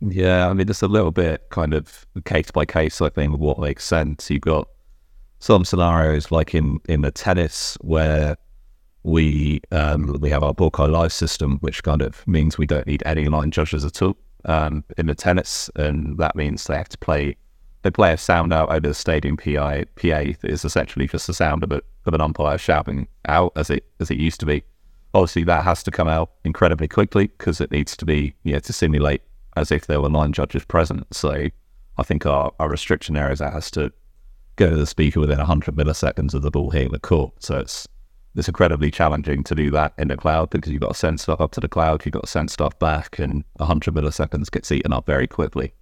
Yeah, 0.00 0.48
I 0.48 0.52
mean, 0.52 0.68
it's 0.68 0.82
a 0.82 0.88
little 0.88 1.10
bit 1.10 1.48
kind 1.50 1.72
of 1.72 2.06
case 2.24 2.50
by 2.50 2.66
case, 2.66 3.00
I 3.00 3.08
think, 3.08 3.38
what 3.38 3.58
makes 3.58 3.84
sense. 3.84 4.30
You've 4.30 4.42
got 4.42 4.68
some 5.38 5.64
scenarios 5.64 6.30
like 6.30 6.54
in 6.54 6.78
in 6.88 7.02
the 7.02 7.10
tennis 7.10 7.76
where 7.80 8.36
we 9.02 9.60
um, 9.70 10.16
we 10.20 10.30
have 10.30 10.42
our 10.42 10.54
Hawkeye 10.56 10.86
Live 10.86 11.12
system, 11.12 11.58
which 11.60 11.82
kind 11.82 12.02
of 12.02 12.26
means 12.26 12.58
we 12.58 12.66
don't 12.66 12.86
need 12.86 13.02
any 13.06 13.26
line 13.26 13.50
judges 13.50 13.84
at 13.84 14.02
all 14.02 14.16
um, 14.44 14.84
in 14.98 15.06
the 15.06 15.14
tennis, 15.14 15.70
and 15.76 16.18
that 16.18 16.34
means 16.34 16.64
they 16.64 16.76
have 16.76 16.88
to 16.88 16.98
play 16.98 17.36
they 17.82 17.90
play 17.90 18.12
a 18.12 18.16
sound 18.16 18.52
out 18.52 18.68
over 18.68 18.80
the 18.80 18.94
stadium 18.94 19.36
PI, 19.36 19.84
PA 19.94 20.24
that 20.40 20.44
is 20.44 20.64
essentially 20.64 21.06
just 21.06 21.28
the 21.28 21.34
sound 21.34 21.62
of, 21.62 21.70
it, 21.70 21.84
of 22.04 22.14
an 22.14 22.20
umpire 22.20 22.58
shouting 22.58 23.06
out 23.28 23.52
as 23.54 23.70
it 23.70 23.84
as 24.00 24.10
it 24.10 24.18
used 24.18 24.40
to 24.40 24.46
be. 24.46 24.64
Obviously, 25.14 25.44
that 25.44 25.62
has 25.62 25.84
to 25.84 25.92
come 25.92 26.08
out 26.08 26.32
incredibly 26.44 26.88
quickly 26.88 27.28
because 27.28 27.60
it 27.60 27.70
needs 27.70 27.96
to 27.96 28.04
be 28.04 28.34
know, 28.44 28.58
to 28.58 28.72
simulate 28.72 29.22
as 29.56 29.70
if 29.70 29.86
there 29.86 30.00
were 30.00 30.10
nine 30.10 30.32
judges 30.32 30.64
present. 30.64 31.06
So 31.14 31.46
I 31.96 32.02
think 32.02 32.26
our, 32.26 32.52
our 32.58 32.68
restriction 32.68 33.14
there 33.14 33.30
is 33.30 33.38
that 33.38 33.52
has 33.52 33.70
to 33.72 33.92
go 34.56 34.70
to 34.70 34.76
the 34.76 34.86
speaker 34.86 35.20
within 35.20 35.38
100 35.38 35.74
milliseconds 35.74 36.34
of 36.34 36.42
the 36.42 36.50
ball 36.50 36.70
hitting 36.70 36.92
the 36.92 36.98
court. 36.98 37.32
So 37.42 37.58
it's 37.58 37.86
it's 38.34 38.48
incredibly 38.48 38.90
challenging 38.90 39.42
to 39.44 39.54
do 39.54 39.70
that 39.70 39.94
in 39.96 40.08
the 40.08 40.16
cloud 40.16 40.50
because 40.50 40.70
you've 40.70 40.82
got 40.82 40.92
to 40.92 40.98
send 40.98 41.18
stuff 41.20 41.40
up 41.40 41.52
to 41.52 41.60
the 41.60 41.68
cloud, 41.68 42.04
you've 42.04 42.12
got 42.12 42.24
to 42.24 42.30
send 42.30 42.50
stuff 42.50 42.78
back, 42.78 43.18
and 43.18 43.44
100 43.54 43.94
milliseconds 43.94 44.50
gets 44.50 44.70
eaten 44.70 44.92
up 44.92 45.06
very 45.06 45.26
quickly. 45.26 45.72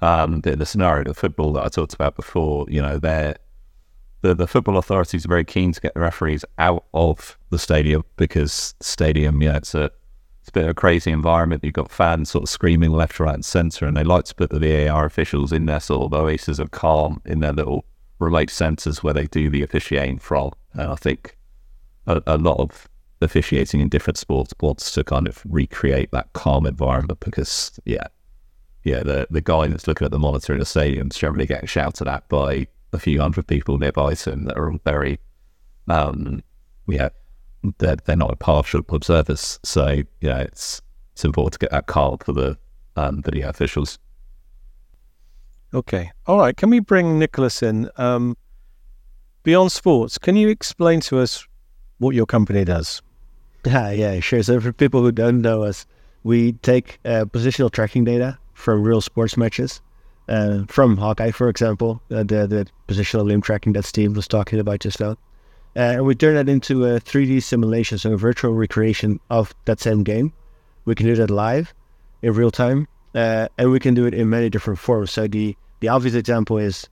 Um, 0.00 0.42
the, 0.42 0.54
the 0.54 0.64
scenario 0.64 1.10
of 1.10 1.18
football 1.18 1.52
that 1.54 1.64
I 1.64 1.68
talked 1.68 1.94
about 1.94 2.14
before, 2.14 2.66
you 2.68 2.80
know, 2.80 2.98
they're 2.98 3.36
the, 4.20 4.34
the 4.34 4.46
football 4.46 4.78
authorities 4.78 5.24
are 5.24 5.28
very 5.28 5.44
keen 5.44 5.72
to 5.72 5.80
get 5.80 5.94
the 5.94 6.00
referees 6.00 6.44
out 6.58 6.84
of 6.92 7.38
the 7.50 7.58
stadium 7.58 8.04
because 8.16 8.74
stadium, 8.80 9.42
yeah, 9.42 9.56
it's 9.56 9.74
a 9.74 9.90
it's 10.40 10.48
a 10.48 10.52
bit 10.52 10.64
of 10.64 10.70
a 10.70 10.74
crazy 10.74 11.10
environment. 11.10 11.62
You've 11.62 11.74
got 11.74 11.90
fans 11.90 12.30
sort 12.30 12.44
of 12.44 12.48
screaming 12.48 12.92
left, 12.92 13.20
right, 13.20 13.34
and 13.34 13.44
centre, 13.44 13.86
and 13.86 13.96
they 13.96 14.04
like 14.04 14.24
to 14.26 14.34
put 14.34 14.50
the 14.50 14.58
VAR 14.58 15.04
officials 15.04 15.52
in 15.52 15.66
their 15.66 15.80
sort 15.80 16.04
of 16.04 16.14
oasis 16.14 16.58
of 16.58 16.70
calm 16.70 17.20
in 17.26 17.40
their 17.40 17.52
little 17.52 17.84
remote 18.18 18.50
centres 18.50 19.02
where 19.02 19.14
they 19.14 19.26
do 19.26 19.50
the 19.50 19.62
officiating 19.62 20.18
from. 20.18 20.52
And 20.72 20.92
I 20.92 20.96
think 20.96 21.36
a, 22.06 22.22
a 22.26 22.38
lot 22.38 22.58
of 22.58 22.88
officiating 23.20 23.80
in 23.80 23.88
different 23.88 24.18
sports 24.18 24.54
wants 24.60 24.92
to 24.92 25.04
kind 25.04 25.26
of 25.26 25.42
recreate 25.48 26.10
that 26.12 26.32
calm 26.32 26.66
environment 26.66 27.20
because, 27.20 27.78
yeah, 27.84 28.06
yeah, 28.84 29.02
the 29.02 29.26
the 29.30 29.40
guy 29.40 29.66
that's 29.66 29.86
looking 29.86 30.04
at 30.04 30.12
the 30.12 30.18
monitor 30.18 30.52
in 30.52 30.60
the 30.60 30.64
stadium 30.64 31.08
is 31.10 31.18
generally 31.18 31.46
getting 31.46 31.66
shouted 31.66 32.08
at 32.08 32.28
by 32.28 32.66
a 32.92 32.98
few 32.98 33.20
hundred 33.20 33.46
people 33.46 33.76
nearby 33.78 34.14
to 34.14 34.32
him 34.32 34.44
that 34.44 34.56
are 34.56 34.70
all 34.70 34.78
very, 34.84 35.18
um, 35.88 36.42
yeah, 36.86 37.10
they're, 37.78 37.96
they're 37.96 38.16
not 38.16 38.30
impartial 38.30 38.82
observers. 38.88 39.58
So, 39.62 40.02
yeah, 40.20 40.38
it's 40.38 40.80
it's 41.12 41.24
important 41.24 41.54
to 41.54 41.58
get 41.58 41.70
that 41.72 41.86
calm 41.86 42.18
for 42.18 42.32
the 42.32 42.56
um, 42.96 43.22
video 43.22 43.48
officials. 43.48 43.98
Okay. 45.74 46.10
All 46.26 46.38
right. 46.38 46.56
Can 46.56 46.70
we 46.70 46.80
bring 46.80 47.18
Nicolaas 47.18 47.62
in? 47.62 47.90
Um, 47.96 48.36
beyond 49.42 49.72
sports, 49.72 50.18
can 50.18 50.36
you 50.36 50.48
explain 50.48 51.00
to 51.00 51.18
us 51.18 51.46
what 51.98 52.14
your 52.14 52.26
company 52.26 52.64
does? 52.64 53.02
Yeah, 53.66 53.90
yeah, 53.90 54.20
sure. 54.20 54.42
So 54.42 54.60
for 54.60 54.72
people 54.72 55.02
who 55.02 55.12
don't 55.12 55.42
know 55.42 55.62
us, 55.62 55.84
we 56.22 56.52
take 56.52 57.00
uh, 57.04 57.24
positional 57.24 57.70
tracking 57.70 58.04
data 58.04 58.38
from 58.54 58.82
real 58.82 59.00
sports 59.00 59.36
matches, 59.36 59.82
uh, 60.28 60.64
from 60.68 60.96
Hawkeye, 60.96 61.32
for 61.32 61.48
example, 61.48 62.00
uh, 62.10 62.22
the 62.22 62.46
the 62.46 62.66
positional 62.86 63.24
limb 63.24 63.42
tracking 63.42 63.72
that 63.74 63.84
Steve 63.84 64.14
was 64.16 64.28
talking 64.28 64.58
about 64.60 64.80
just 64.80 65.00
now, 65.00 65.12
uh, 65.76 65.96
and 65.96 66.04
we 66.06 66.14
turn 66.14 66.34
that 66.34 66.48
into 66.48 66.84
a 66.86 67.00
3D 67.00 67.42
simulation, 67.42 67.98
so 67.98 68.12
a 68.12 68.16
virtual 68.16 68.54
recreation 68.54 69.20
of 69.28 69.54
that 69.64 69.80
same 69.80 70.02
game. 70.02 70.32
We 70.84 70.94
can 70.94 71.06
do 71.06 71.16
that 71.16 71.30
live, 71.30 71.74
in 72.22 72.32
real 72.32 72.50
time, 72.50 72.86
uh, 73.14 73.48
and 73.58 73.70
we 73.70 73.80
can 73.80 73.94
do 73.94 74.06
it 74.06 74.14
in 74.14 74.28
many 74.28 74.50
different 74.50 74.78
forms. 74.78 75.10
So 75.10 75.26
the 75.26 75.56
the 75.80 75.88
obvious 75.88 76.14
example 76.14 76.58
is 76.58 76.88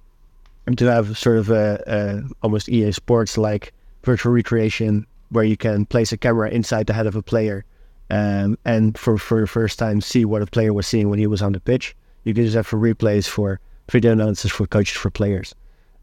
to 0.77 0.91
have 0.91 1.17
sort 1.19 1.39
of 1.39 1.51
a, 1.51 1.83
a 1.87 2.23
almost 2.43 2.69
EA 2.69 2.93
Sports 2.93 3.39
like 3.39 3.73
virtual 4.05 4.33
recreation 4.33 5.07
where 5.31 5.45
you 5.45 5.57
can 5.57 5.87
place 5.87 6.13
a 6.13 6.17
camera 6.17 6.51
inside 6.51 6.87
the 6.87 6.93
head 6.93 7.07
of 7.07 7.17
a 7.17 7.23
player 7.23 7.65
um, 8.11 8.57
and 8.65 8.97
for, 8.97 9.19
for 9.19 9.41
the 9.41 9.47
first 9.47 9.79
time 9.79 10.01
see 10.01 10.25
what 10.25 10.43
a 10.43 10.47
player 10.47 10.73
was 10.73 10.87
seeing 10.87 11.09
when 11.09 11.19
he 11.19 11.27
was 11.27 11.43
on 11.43 11.53
the 11.53 11.61
pitch. 11.61 11.97
You 12.25 12.35
can 12.35 12.45
use 12.45 12.55
that 12.55 12.67
for 12.67 12.79
replays, 12.79 13.29
for 13.29 13.61
video 13.91 14.13
analysis, 14.13 14.51
for 14.51 14.67
coaches, 14.67 14.97
for 14.97 15.11
players. 15.11 15.55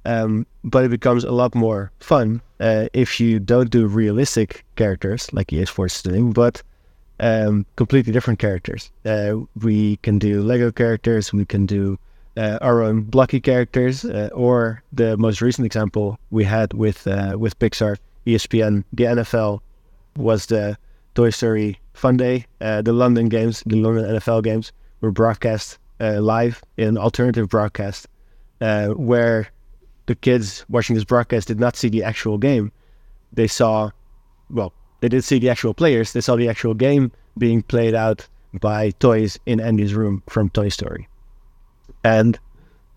Um, 0.06 0.46
but 0.64 0.84
it 0.84 0.90
becomes 0.90 1.24
a 1.24 1.32
lot 1.32 1.56
more 1.56 1.92
fun 2.00 2.42
uh, 2.60 2.88
if 2.94 3.20
you 3.20 3.40
don't 3.40 3.70
do 3.70 3.88
realistic 3.88 4.66
characters 4.76 5.32
like 5.32 5.54
EA 5.54 5.66
Sports 5.66 5.98
is 5.98 6.02
doing, 6.02 6.32
but 6.32 6.62
um, 7.24 7.66
completely 7.78 8.12
different 8.12 8.38
characters. 8.38 8.92
Uh, 9.06 9.38
we 9.62 9.96
can 9.98 10.20
do 10.20 10.42
Lego 10.42 10.72
characters, 10.72 11.32
we 11.32 11.46
can 11.46 11.66
do 11.66 11.98
uh, 12.36 12.58
our 12.62 12.84
own 12.84 13.04
blocky 13.04 13.40
characters, 13.40 14.04
uh, 14.04 14.30
or 14.34 14.84
the 14.92 15.16
most 15.18 15.42
recent 15.42 15.66
example 15.66 16.20
we 16.32 16.44
had 16.44 16.74
with 16.74 17.08
uh, 17.08 17.36
with 17.40 17.58
Pixar, 17.60 17.98
ESPN, 18.28 18.84
the 18.92 19.06
NFL 19.06 19.62
was 20.18 20.48
the 20.48 20.78
Toy 21.16 21.30
Story 21.30 21.80
Funday. 21.96 22.46
Uh, 22.60 22.82
the 22.82 22.92
London 22.92 23.30
games, 23.30 23.64
the 23.66 23.78
London 23.78 24.06
NFL 24.06 24.44
games, 24.44 24.74
were 25.00 25.12
broadcast 25.12 25.78
uh, 26.02 26.20
live 26.20 26.62
in 26.76 26.98
alternative 26.98 27.48
broadcast, 27.48 28.08
where 28.60 29.48
the 30.08 30.16
kids 30.16 30.66
watching 30.68 30.96
this 30.96 31.06
broadcast 31.06 31.48
did 31.48 31.60
not 31.60 31.78
see 31.78 31.88
the 31.88 32.04
actual 32.04 32.38
game. 32.38 32.72
They 33.32 33.48
saw, 33.48 33.92
well, 34.50 34.74
they 35.04 35.10
did 35.10 35.22
see 35.22 35.38
the 35.38 35.50
actual 35.50 35.74
players. 35.74 36.14
They 36.14 36.22
saw 36.22 36.38
the 36.38 36.48
actual 36.48 36.74
game 36.74 37.12
being 37.38 37.62
played 37.62 37.94
out 37.94 38.26
by 38.62 38.92
toys 38.92 39.38
in 39.46 39.60
Andy's 39.60 39.94
room 39.94 40.24
from 40.30 40.50
Toy 40.50 40.70
Story. 40.70 41.10
And 42.06 42.40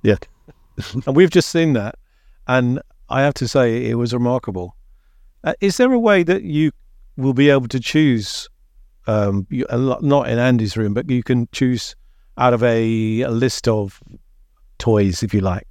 yeah, 0.05 0.15
and 1.07 1.17
we've 1.17 1.31
just 1.31 1.49
seen 1.49 1.73
that, 1.73 1.97
and 2.47 2.81
I 3.09 3.23
have 3.23 3.35
to 3.35 3.49
say 3.49 3.91
it 3.91 3.97
was 3.97 4.15
remarkable. 4.15 4.77
Uh, 5.43 5.55
is 5.61 5.79
there 5.79 5.93
a 5.93 5.99
way 5.99 6.23
that 6.23 6.45
you 6.45 6.71
will 7.17 7.35
be 7.35 7.51
able 7.51 7.67
to 7.67 7.81
choose, 7.81 8.49
um, 9.09 9.45
you, 9.51 9.67
not 9.73 10.29
in 10.29 10.39
Andy's 10.39 10.77
room, 10.77 10.95
but 10.95 11.11
you 11.11 11.25
can 11.25 11.49
choose 11.51 11.97
out 12.39 12.55
of 12.55 12.63
a, 12.63 13.23
a 13.23 13.31
list 13.31 13.67
of 13.67 14.01
toys, 14.79 15.25
if 15.25 15.35
you 15.35 15.41
like, 15.41 15.67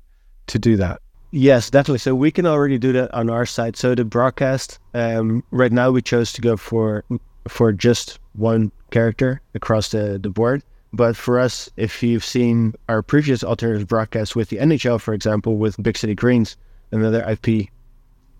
to 0.47 0.59
do 0.59 0.75
that? 0.75 1.01
Yes, 1.31 1.69
definitely. 1.69 1.99
So 1.99 2.15
we 2.15 2.31
can 2.31 2.45
already 2.45 2.77
do 2.77 2.93
that 2.93 3.13
on 3.13 3.29
our 3.29 3.45
side. 3.45 3.75
So 3.75 3.93
the 3.93 4.05
broadcast, 4.05 4.79
um, 4.93 5.43
right 5.51 5.71
now 5.71 5.91
we 5.91 6.01
chose 6.01 6.31
to 6.33 6.41
go 6.41 6.55
for 6.57 7.03
for 7.47 7.71
just 7.71 8.19
one 8.33 8.71
character 8.91 9.41
across 9.53 9.89
the, 9.89 10.19
the 10.21 10.29
board. 10.29 10.63
But 10.93 11.17
for 11.17 11.39
us, 11.39 11.69
if 11.75 12.01
you've 12.01 12.23
seen 12.23 12.73
our 12.87 13.01
previous 13.01 13.43
alternative 13.43 13.87
broadcasts 13.87 14.35
with 14.35 14.49
the 14.49 14.57
NHL, 14.57 15.01
for 15.01 15.13
example, 15.13 15.57
with 15.57 15.81
Big 15.83 15.97
City 15.97 16.15
Greens, 16.15 16.55
another 16.91 17.21
IP 17.29 17.67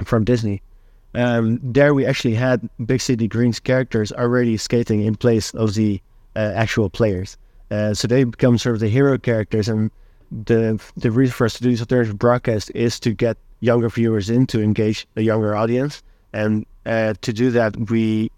from 0.06 0.24
Disney, 0.24 0.62
um, 1.16 1.60
there 1.62 1.94
we 1.94 2.06
actually 2.06 2.36
had 2.36 2.70
Big 2.86 3.02
City 3.02 3.28
Greens 3.28 3.60
characters 3.60 4.12
already 4.14 4.58
skating 4.58 5.02
in 5.02 5.16
place 5.16 5.54
of 5.54 5.74
the 5.74 6.02
uh, 6.36 6.52
actual 6.56 6.90
players. 6.90 7.38
Uh, 7.72 7.94
so 7.94 8.08
they 8.08 8.24
become 8.24 8.58
sort 8.58 8.76
of 8.76 8.80
the 8.80 8.90
hero 8.90 9.18
characters. 9.18 9.68
And 9.68 9.92
the 10.32 10.82
the 10.98 11.12
reason 11.12 11.34
for 11.34 11.46
us 11.46 11.56
to 11.56 11.64
do 11.64 11.72
this 11.72 11.82
alternative 11.82 12.18
broadcast 12.18 12.72
is 12.74 13.00
to 13.02 13.14
get 13.14 13.38
younger 13.60 13.90
viewers 13.90 14.30
in 14.30 14.48
to 14.48 14.62
engage 14.62 15.08
a 15.16 15.22
younger 15.22 15.56
audience. 15.56 16.04
And 16.34 16.66
uh, 16.86 17.14
to 17.22 17.34
do 17.34 17.52
that, 17.52 17.90
we 17.90 18.32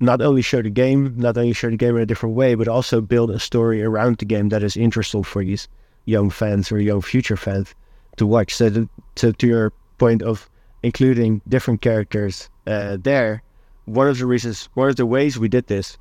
not 0.00 0.20
only 0.20 0.42
show 0.42 0.62
the 0.62 0.70
game, 0.70 1.14
not 1.16 1.36
only 1.36 1.52
show 1.52 1.70
the 1.70 1.76
game 1.76 1.96
in 1.96 2.02
a 2.02 2.06
different 2.06 2.34
way, 2.34 2.54
but 2.54 2.68
also 2.68 3.00
build 3.00 3.30
a 3.30 3.38
story 3.38 3.82
around 3.82 4.18
the 4.18 4.24
game 4.24 4.48
that 4.48 4.62
is 4.62 4.76
interesting 4.76 5.22
for 5.22 5.44
these 5.44 5.68
young 6.06 6.30
fans 6.30 6.72
or 6.72 6.80
young 6.80 7.00
future 7.00 7.36
fans 7.36 7.74
to 8.16 8.26
watch. 8.26 8.54
So, 8.54 8.70
to, 8.70 8.88
to, 9.16 9.32
to 9.32 9.46
your 9.46 9.72
point 9.98 10.22
of 10.22 10.48
including 10.82 11.40
different 11.48 11.80
characters 11.80 12.50
uh, 12.66 12.98
there, 13.00 13.42
one 13.86 14.08
of 14.08 14.18
the 14.18 14.26
reasons, 14.26 14.68
one 14.74 14.88
of 14.88 14.96
the 14.96 15.06
ways 15.06 15.38
we 15.38 15.48
did 15.48 15.66
this 15.66 15.96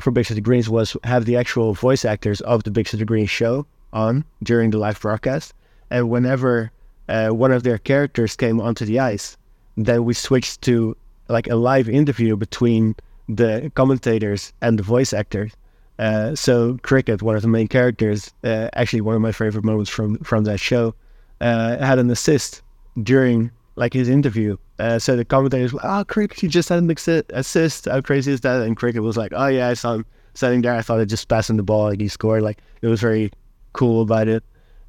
for 0.00 0.10
Big 0.10 0.26
City 0.26 0.40
Greens 0.40 0.68
was 0.68 0.96
have 1.04 1.24
the 1.24 1.36
actual 1.36 1.74
voice 1.74 2.04
actors 2.04 2.40
of 2.42 2.64
the 2.64 2.70
Big 2.70 2.88
City 2.88 3.04
Greens 3.04 3.30
show 3.30 3.66
on 3.92 4.24
during 4.42 4.70
the 4.70 4.78
live 4.78 5.00
broadcast, 5.00 5.54
and 5.90 6.10
whenever 6.10 6.70
uh, 7.08 7.28
one 7.28 7.52
of 7.52 7.62
their 7.62 7.78
characters 7.78 8.36
came 8.36 8.60
onto 8.60 8.84
the 8.84 8.98
ice, 8.98 9.36
then 9.76 10.04
we 10.04 10.14
switched 10.14 10.62
to 10.62 10.96
like 11.28 11.46
a 11.48 11.56
live 11.56 11.88
interview 11.88 12.36
between 12.36 12.94
the 13.28 13.70
commentators 13.74 14.52
and 14.62 14.78
the 14.78 14.82
voice 14.82 15.12
actors. 15.12 15.52
Uh, 15.98 16.34
so 16.34 16.78
Cricket, 16.82 17.22
one 17.22 17.36
of 17.36 17.42
the 17.42 17.48
main 17.48 17.68
characters, 17.68 18.32
uh, 18.44 18.68
actually 18.74 19.00
one 19.00 19.16
of 19.16 19.20
my 19.20 19.32
favorite 19.32 19.64
moments 19.64 19.90
from 19.90 20.18
from 20.18 20.44
that 20.44 20.60
show, 20.60 20.94
uh, 21.40 21.76
had 21.78 21.98
an 21.98 22.10
assist 22.10 22.62
during 23.02 23.50
like 23.76 23.92
his 23.92 24.08
interview. 24.08 24.56
Uh, 24.78 24.98
so 24.98 25.16
the 25.16 25.24
commentators 25.24 25.72
were, 25.72 25.80
"Oh, 25.82 26.04
Cricket, 26.04 26.42
you 26.42 26.48
just 26.48 26.68
had 26.68 26.78
an 26.78 26.90
assist. 27.30 27.86
How 27.86 28.00
crazy 28.00 28.32
is 28.32 28.40
that?" 28.42 28.62
And 28.62 28.76
Cricket 28.76 29.02
was 29.02 29.16
like, 29.16 29.32
"Oh 29.34 29.48
yeah, 29.48 29.68
I 29.68 29.74
saw 29.74 29.94
him 29.94 30.06
standing 30.34 30.62
there. 30.62 30.74
I 30.74 30.82
thought 30.82 31.00
I 31.00 31.04
just 31.04 31.22
him 31.50 31.56
the 31.56 31.62
ball, 31.62 31.88
and 31.88 32.00
he 32.00 32.08
scored. 32.08 32.42
Like 32.42 32.58
it 32.80 32.86
was 32.86 33.00
very 33.00 33.32
cool 33.72 34.02
about 34.02 34.28
it." 34.28 34.44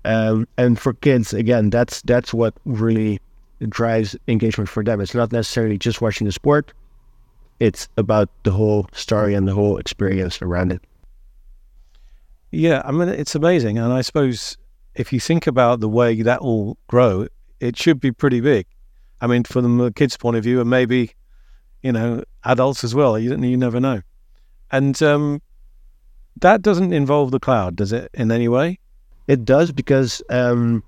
Um, 0.05 0.48
and 0.57 0.79
for 0.79 0.93
kids, 0.93 1.33
again, 1.33 1.69
that's 1.69 2.01
that's 2.03 2.33
what 2.33 2.53
really 2.65 3.19
drives 3.67 4.15
engagement 4.27 4.69
for 4.69 4.83
them. 4.83 5.01
It's 5.01 5.13
not 5.13 5.31
necessarily 5.31 5.77
just 5.77 6.01
watching 6.01 6.25
the 6.25 6.31
sport, 6.31 6.74
it's 7.59 7.89
about 7.98 8.29
the 8.43 8.51
whole 8.51 8.88
story 8.93 9.33
and 9.33 9.48
the 9.48 9.53
whole 9.53 9.77
experience 9.77 10.41
around 10.41 10.71
it. 10.71 10.81
Yeah, 12.51 12.81
I 12.86 12.91
mean, 12.91 13.09
it's 13.09 13.36
amazing. 13.36 13.77
And 13.77 13.91
I 13.91 14.01
suppose 14.01 14.57
if 14.95 15.13
you 15.13 15.19
think 15.19 15.45
about 15.45 15.81
the 15.81 15.89
way 15.89 16.21
that 16.21 16.41
will 16.41 16.77
grow, 16.88 17.27
it 17.59 17.77
should 17.77 18.00
be 18.00 18.12
pretty 18.12 18.39
big. 18.39 18.65
I 19.21 19.27
mean, 19.27 19.43
from 19.43 19.77
the 19.77 19.91
kids' 19.91 20.17
point 20.17 20.38
of 20.38 20.43
view, 20.43 20.62
and 20.62 20.69
maybe, 20.69 21.12
you 21.83 21.91
know, 21.91 22.24
adults 22.45 22.83
as 22.83 22.95
well. 22.95 23.19
You, 23.19 23.38
you 23.38 23.57
never 23.57 23.79
know. 23.79 24.01
And 24.71 25.01
um, 25.03 25.41
that 26.41 26.62
doesn't 26.62 26.93
involve 26.93 27.31
the 27.31 27.39
cloud, 27.39 27.75
does 27.75 27.91
it, 27.91 28.10
in 28.13 28.31
any 28.31 28.48
way? 28.48 28.79
It 29.27 29.46
does 29.46 29.72
because, 29.72 30.22
um, 30.29 30.84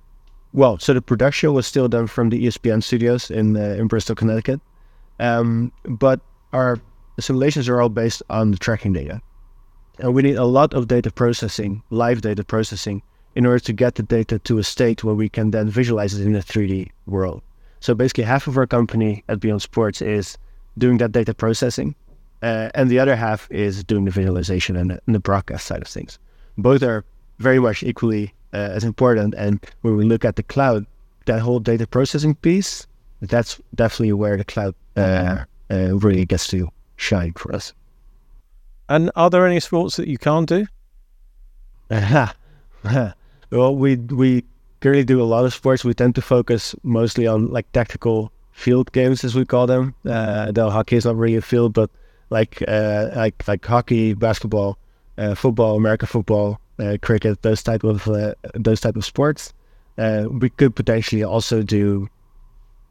well, 0.54 0.80
so 0.80 0.94
the 0.94 1.02
production 1.02 1.54
was 1.54 1.68
still 1.68 1.88
done 1.88 2.08
from 2.08 2.30
the 2.30 2.46
ESPN 2.46 2.84
studios 2.84 3.30
in 3.30 3.56
uh, 3.56 3.76
in 3.80 3.88
Bristol, 3.88 4.16
Connecticut. 4.16 4.60
Um, 5.20 5.72
but 5.86 6.20
our 6.52 6.80
simulations 7.20 7.70
are 7.70 7.80
all 7.80 7.90
based 7.90 8.24
on 8.30 8.52
the 8.52 8.58
tracking 8.58 8.94
data. 8.94 9.22
And 10.00 10.14
we 10.16 10.24
need 10.24 10.38
a 10.38 10.46
lot 10.46 10.74
of 10.74 10.88
data 10.88 11.12
processing, 11.12 11.84
live 11.92 12.22
data 12.22 12.44
processing, 12.44 13.04
in 13.36 13.46
order 13.46 13.60
to 13.60 13.74
get 13.74 13.96
the 13.96 14.04
data 14.04 14.40
to 14.40 14.58
a 14.58 14.64
state 14.64 15.04
where 15.04 15.16
we 15.16 15.30
can 15.30 15.52
then 15.52 15.70
visualize 15.70 16.14
it 16.14 16.26
in 16.26 16.36
a 16.36 16.40
3D 16.40 16.90
world. 17.06 17.42
So 17.80 17.94
basically, 17.94 18.24
half 18.24 18.48
of 18.48 18.58
our 18.58 18.68
company 18.68 19.24
at 19.30 19.40
Beyond 19.40 19.62
Sports 19.62 20.02
is 20.02 20.38
doing 20.78 20.98
that 20.98 21.12
data 21.12 21.34
processing, 21.34 21.96
uh, 22.42 22.70
and 22.74 22.90
the 22.90 23.00
other 23.00 23.16
half 23.16 23.50
is 23.52 23.84
doing 23.84 24.06
the 24.06 24.12
visualization 24.12 24.76
and 24.76 24.92
the, 24.92 25.02
and 25.06 25.16
the, 25.16 25.20
broadcast 25.20 25.68
side 25.68 25.82
of 25.82 25.88
things. 25.88 26.18
Both 26.58 26.84
are 26.84 27.06
very 27.40 27.60
much 27.60 27.84
equally 27.84 28.34
uh, 28.54 28.58
as 28.58 28.84
important. 28.84 29.34
And 29.36 29.60
when 29.82 29.96
we 29.96 30.06
look 30.06 30.26
at 30.26 30.36
the 30.36 30.44
cloud, 30.44 30.86
that 31.26 31.40
whole 31.40 31.60
data 31.60 31.86
processing 31.86 32.36
piece, 32.36 32.88
that's 33.22 33.62
definitely 33.76 34.14
where 34.14 34.38
the 34.38 34.44
cloud 34.44 34.74
uh, 34.98 35.46
uh 35.70 35.98
really 35.98 36.26
gets 36.26 36.48
to 36.48 36.70
shine 36.96 37.34
for 37.34 37.54
us. 37.54 37.74
And 38.90 39.12
are 39.16 39.30
there 39.30 39.46
any 39.46 39.60
sports 39.60 39.96
that 39.98 40.08
you 40.08 40.18
can't 40.18 40.50
do? 40.50 40.66
well, 41.92 43.76
we 43.76 43.96
we 43.96 44.44
currently 44.82 45.04
do 45.04 45.22
a 45.22 45.24
lot 45.24 45.46
of 45.46 45.54
sports. 45.54 45.86
We 45.86 45.94
tend 45.94 46.16
to 46.16 46.22
focus 46.22 46.76
mostly 46.84 47.28
on 47.28 47.48
like 47.48 47.72
tactical 47.72 48.32
field 48.52 48.92
games, 48.92 49.24
as 49.24 49.36
we 49.36 49.46
call 49.46 49.68
them. 49.68 49.94
Uh, 50.06 50.52
though 50.52 50.70
hockey 50.70 50.96
is 50.96 51.06
not 51.06 51.16
really 51.16 51.38
a 51.38 51.42
field, 51.42 51.74
but 51.74 51.90
like 52.32 52.64
uh, 52.68 53.10
like 53.16 53.48
like 53.48 53.64
hockey, 53.64 54.14
basketball, 54.16 54.80
uh, 55.18 55.36
football, 55.36 55.76
American 55.76 56.08
football, 56.08 56.60
uh, 56.80 56.98
cricket, 57.02 57.44
those 57.44 57.62
type 57.62 57.84
of 57.84 58.08
uh, 58.08 58.34
those 58.56 58.80
type 58.80 58.96
of 58.96 59.06
sports. 59.06 59.54
Uh, 59.98 60.26
we 60.32 60.50
could 60.50 60.76
potentially 60.76 61.24
also 61.24 61.62
do, 61.62 62.10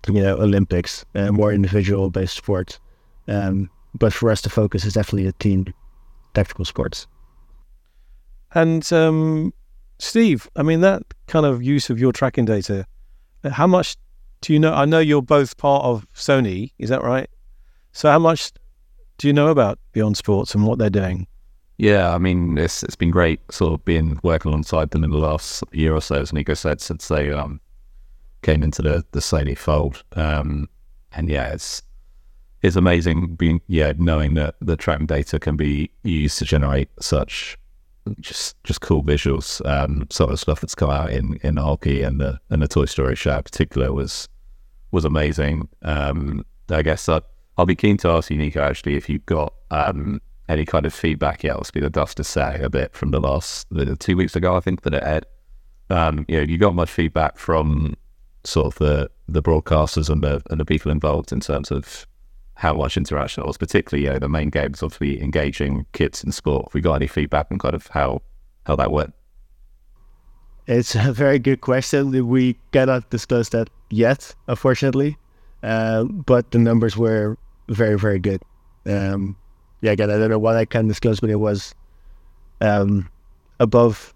you 0.07 0.23
know, 0.23 0.37
Olympics, 0.37 1.05
more 1.15 1.53
individual 1.53 2.11
based 2.11 2.37
sports. 2.37 2.79
Um, 3.27 3.71
but 3.95 4.13
for 4.13 4.31
us, 4.31 4.43
the 4.43 4.51
focus 4.51 4.85
is 4.85 4.93
definitely 4.93 5.25
the 5.25 5.33
team 5.33 5.73
tactical 6.35 6.65
sports. 6.65 7.07
And 8.55 8.91
um, 8.93 9.53
Steve, 9.99 10.49
I 10.55 10.63
mean, 10.63 10.83
that 10.83 11.03
kind 11.27 11.47
of 11.47 11.63
use 11.63 11.91
of 11.91 11.99
your 11.99 12.13
tracking 12.13 12.45
data, 12.45 12.87
how 13.51 13.67
much 13.67 13.97
do 14.43 14.53
you 14.53 14.59
know? 14.59 14.73
I 14.73 14.85
know 14.85 14.99
you're 14.99 15.23
both 15.23 15.57
part 15.57 15.85
of 15.85 16.07
Sony, 16.15 16.73
is 16.79 16.91
that 16.91 17.03
right? 17.03 17.29
So, 17.93 18.11
how 18.11 18.19
much 18.19 18.53
do 19.21 19.27
you 19.27 19.35
know 19.35 19.49
about 19.49 19.79
Beyond 19.93 20.17
Sports 20.17 20.55
and 20.55 20.67
what 20.67 20.79
they're 20.79 20.89
doing? 20.89 21.27
Yeah, 21.77 22.15
I 22.15 22.17
mean, 22.17 22.57
it's 22.57 22.83
it's 22.83 22.97
been 22.97 23.11
great 23.11 23.39
sort 23.53 23.75
of 23.75 23.85
being 23.85 24.19
working 24.23 24.49
alongside 24.49 24.91
them 24.91 25.05
in 25.05 25.11
the 25.11 25.19
last 25.19 25.63
year 25.73 25.95
or 25.95 26.01
so, 26.01 26.15
as 26.15 26.33
Nico 26.33 26.55
said, 26.55 26.81
since 26.81 27.09
they 27.09 27.31
um, 27.31 27.61
came 28.41 28.63
into 28.63 28.81
the 28.81 29.05
the 29.13 29.21
Sony 29.21 29.57
fold. 29.57 30.03
Um, 30.17 30.71
and 31.13 31.29
yeah, 31.29 31.53
it's 31.53 31.83
it's 32.63 32.77
amazing 32.77 33.35
being 33.35 33.61
yeah 33.67 33.93
knowing 33.99 34.35
that 34.35 34.55
the 34.63 34.75
tracking 34.75 35.07
data 35.07 35.39
can 35.39 35.55
be 35.55 35.91
used 36.03 36.39
to 36.39 36.47
generate 36.47 36.89
such 36.99 37.59
just 38.21 38.63
just 38.65 38.81
cool 38.81 39.03
visuals. 39.03 39.65
Um, 39.67 40.07
some 40.09 40.25
of 40.25 40.31
the 40.31 40.39
stuff 40.39 40.63
that's 40.63 40.75
come 40.75 40.91
out 40.91 41.11
in 41.11 41.39
in 41.43 41.59
hockey 41.59 42.01
and 42.01 42.19
the 42.23 42.41
and 42.49 42.63
the 42.63 42.69
Toy 42.69 42.87
Story 42.87 43.17
show 43.17 43.37
in 43.37 43.43
particular 43.43 43.93
was 43.93 44.31
was 44.93 45.05
amazing. 45.05 45.69
Um, 45.83 46.47
I 46.71 46.81
guess 46.81 47.07
I, 47.07 47.21
I'll 47.59 47.67
be 47.67 47.77
keen 47.77 47.97
to 47.99 48.09
ask 48.09 48.31
you, 48.31 48.37
Nico, 48.37 48.63
actually, 48.63 48.97
if 48.97 49.09
you've 49.09 49.27
got 49.27 49.53
um, 49.71 50.21
any 50.51 50.65
kind 50.65 50.85
of 50.85 50.93
feedback 50.93 51.45
yet. 51.45 51.57
Been 51.73 51.85
the 51.85 51.91
dust 51.91 52.17
to 52.17 52.25
say 52.25 52.61
a 52.61 52.69
bit 52.69 52.95
from 52.95 53.13
the 53.13 53.21
last 53.21 53.67
the, 53.71 53.97
two 53.97 54.17
weeks 54.17 54.35
ago, 54.37 54.57
I 54.57 54.61
think 54.61 54.83
that 54.83 54.95
it. 54.95 55.27
Um, 55.89 56.25
you 56.29 56.37
know, 56.37 56.43
you 56.43 56.59
got 56.59 56.75
much 56.75 56.91
feedback 56.91 57.37
from 57.37 57.97
sort 58.45 58.67
of 58.67 58.75
the 58.79 59.11
the 59.29 59.43
broadcasters 59.43 60.09
and 60.09 60.23
the 60.23 60.43
and 60.51 60.61
the 60.61 60.65
people 60.65 60.91
involved 60.91 61.33
in 61.33 61.41
terms 61.41 61.71
of 61.71 62.07
how 62.55 62.75
much 62.75 62.97
interaction 62.97 63.43
it 63.43 63.47
was, 63.47 63.57
particularly 63.57 64.05
you 64.05 64.13
know, 64.13 64.19
the 64.19 64.29
main 64.29 64.51
games 64.51 64.83
obviously 64.83 65.23
engaging 65.23 65.87
kids 65.93 66.23
in 66.23 66.33
sport. 66.33 66.67
Have 66.67 66.75
we 66.75 66.81
got 66.81 66.95
any 66.95 67.07
feedback 67.07 67.47
on 67.51 67.59
kind 67.59 67.75
of 67.75 67.87
how 67.89 68.23
how 68.67 68.77
that 68.77 68.91
went? 68.91 69.15
It's 70.67 70.95
a 70.95 71.13
very 71.13 71.39
good 71.39 71.61
question. 71.61 72.29
We 72.29 72.57
cannot 72.73 73.11
disclose 73.11 73.49
that 73.51 73.71
yet, 73.91 74.35
unfortunately. 74.47 75.17
Uh, 75.63 76.05
but 76.05 76.51
the 76.51 76.59
numbers 76.59 76.97
were 76.97 77.37
very, 77.69 77.99
very 77.99 78.19
good. 78.19 78.43
Um, 78.87 79.37
yeah, 79.83 79.93
again, 79.93 80.11
I 80.11 80.19
don't 80.19 80.31
know 80.31 80.39
what 80.39 80.57
I 80.57 80.65
can 80.65 80.89
disclose, 80.89 81.21
but 81.21 81.31
it 81.31 81.37
was 81.37 81.75
um, 82.61 83.09
above 83.59 84.15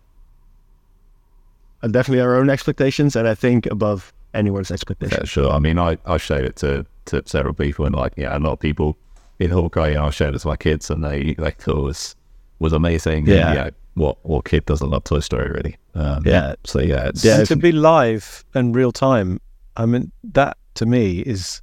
uh, 1.83 1.89
definitely 1.89 2.23
our 2.23 2.37
own 2.37 2.51
expectations, 2.51 3.17
and 3.17 3.29
I 3.29 3.35
think 3.35 3.67
above 3.67 4.13
anyone's 4.33 4.71
expectations. 4.71 5.19
Yeah, 5.21 5.27
sure. 5.27 5.51
I 5.51 5.59
mean, 5.59 5.79
I, 5.79 5.99
I 6.07 6.17
showed 6.17 6.45
it 6.45 6.57
to 6.57 6.87
to 7.07 7.23
several 7.27 7.55
people, 7.55 7.85
and 7.87 7.95
like 7.95 8.15
yeah, 8.17 8.37
a 8.37 8.39
lot 8.39 8.53
of 8.53 8.61
people 8.61 8.97
in 9.39 9.51
Hawkeye, 9.51 9.89
you 9.89 9.95
know, 9.95 10.07
I 10.07 10.11
showed 10.11 10.35
it 10.35 10.39
to 10.41 10.49
my 10.49 10.57
kids, 10.57 10.91
and 10.91 11.05
they 11.05 11.35
they 11.35 11.51
thought 11.51 11.79
it 11.79 11.83
was 11.83 12.17
was 12.59 12.73
amazing. 12.73 13.27
Yeah. 13.27 13.47
And, 13.47 13.55
yeah. 13.55 13.71
What 13.95 14.19
what 14.23 14.45
kid 14.45 14.65
doesn't 14.67 14.91
love 14.91 15.05
Toy 15.05 15.21
Story 15.21 15.51
really? 15.51 15.77
Um, 15.95 16.25
yeah. 16.27 16.55
So 16.65 16.81
yeah, 16.81 17.09
it's, 17.09 17.25
yeah. 17.25 17.45
To 17.45 17.55
be 17.55 17.71
live 17.71 18.45
and 18.55 18.75
real 18.75 18.91
time, 18.91 19.41
I 19.77 19.87
mean 19.87 20.11
that 20.33 20.57
to 20.75 20.87
me 20.87 21.21
is, 21.21 21.63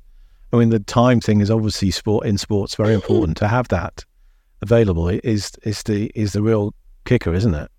I 0.53 0.57
mean 0.57 0.69
the 0.69 0.79
time 0.79 1.19
thing 1.19 1.41
is 1.41 1.51
obviously 1.51 1.91
sport 1.91 2.25
in 2.25 2.37
sports 2.37 2.75
very 2.75 2.93
important 2.93 3.37
to 3.37 3.47
have 3.47 3.67
that 3.69 4.05
available. 4.61 5.07
Is 5.09 5.51
is 5.63 5.83
the 5.83 6.11
is 6.15 6.33
the 6.33 6.41
real 6.41 6.73
kicker, 7.05 7.33
isn't 7.33 7.53
it? 7.53 7.69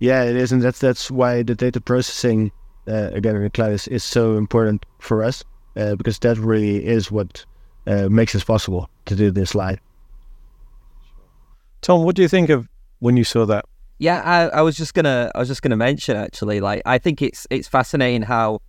Yeah, 0.00 0.22
it 0.24 0.36
is, 0.36 0.52
and 0.52 0.62
that's 0.62 0.78
that's 0.78 1.10
why 1.10 1.42
the 1.42 1.54
data 1.54 1.80
processing 1.80 2.52
uh, 2.86 3.10
again 3.12 3.36
in 3.36 3.42
the 3.42 3.50
cloud 3.50 3.72
is, 3.72 3.88
is 3.88 4.04
so 4.04 4.36
important 4.36 4.86
for 5.00 5.22
us 5.22 5.44
uh, 5.76 5.94
because 5.96 6.18
that 6.20 6.38
really 6.38 6.84
is 6.84 7.10
what 7.10 7.44
uh, 7.86 8.08
makes 8.08 8.34
it 8.34 8.46
possible 8.46 8.88
to 9.06 9.16
do 9.16 9.30
this 9.30 9.54
live. 9.54 9.78
Tom, 11.80 12.02
what 12.02 12.16
do 12.16 12.22
you 12.22 12.28
think 12.28 12.50
of 12.50 12.68
when 12.98 13.16
you 13.16 13.24
saw 13.24 13.46
that? 13.46 13.64
Yeah, 13.98 14.22
I, 14.22 14.58
I 14.58 14.62
was 14.62 14.76
just 14.76 14.94
gonna 14.94 15.30
I 15.34 15.38
was 15.38 15.48
just 15.48 15.62
gonna 15.62 15.76
mention 15.76 16.16
actually, 16.16 16.60
like 16.60 16.82
I 16.86 16.98
think 16.98 17.22
it's 17.22 17.46
it's 17.50 17.66
fascinating 17.66 18.22
how 18.22 18.56
it 18.56 18.62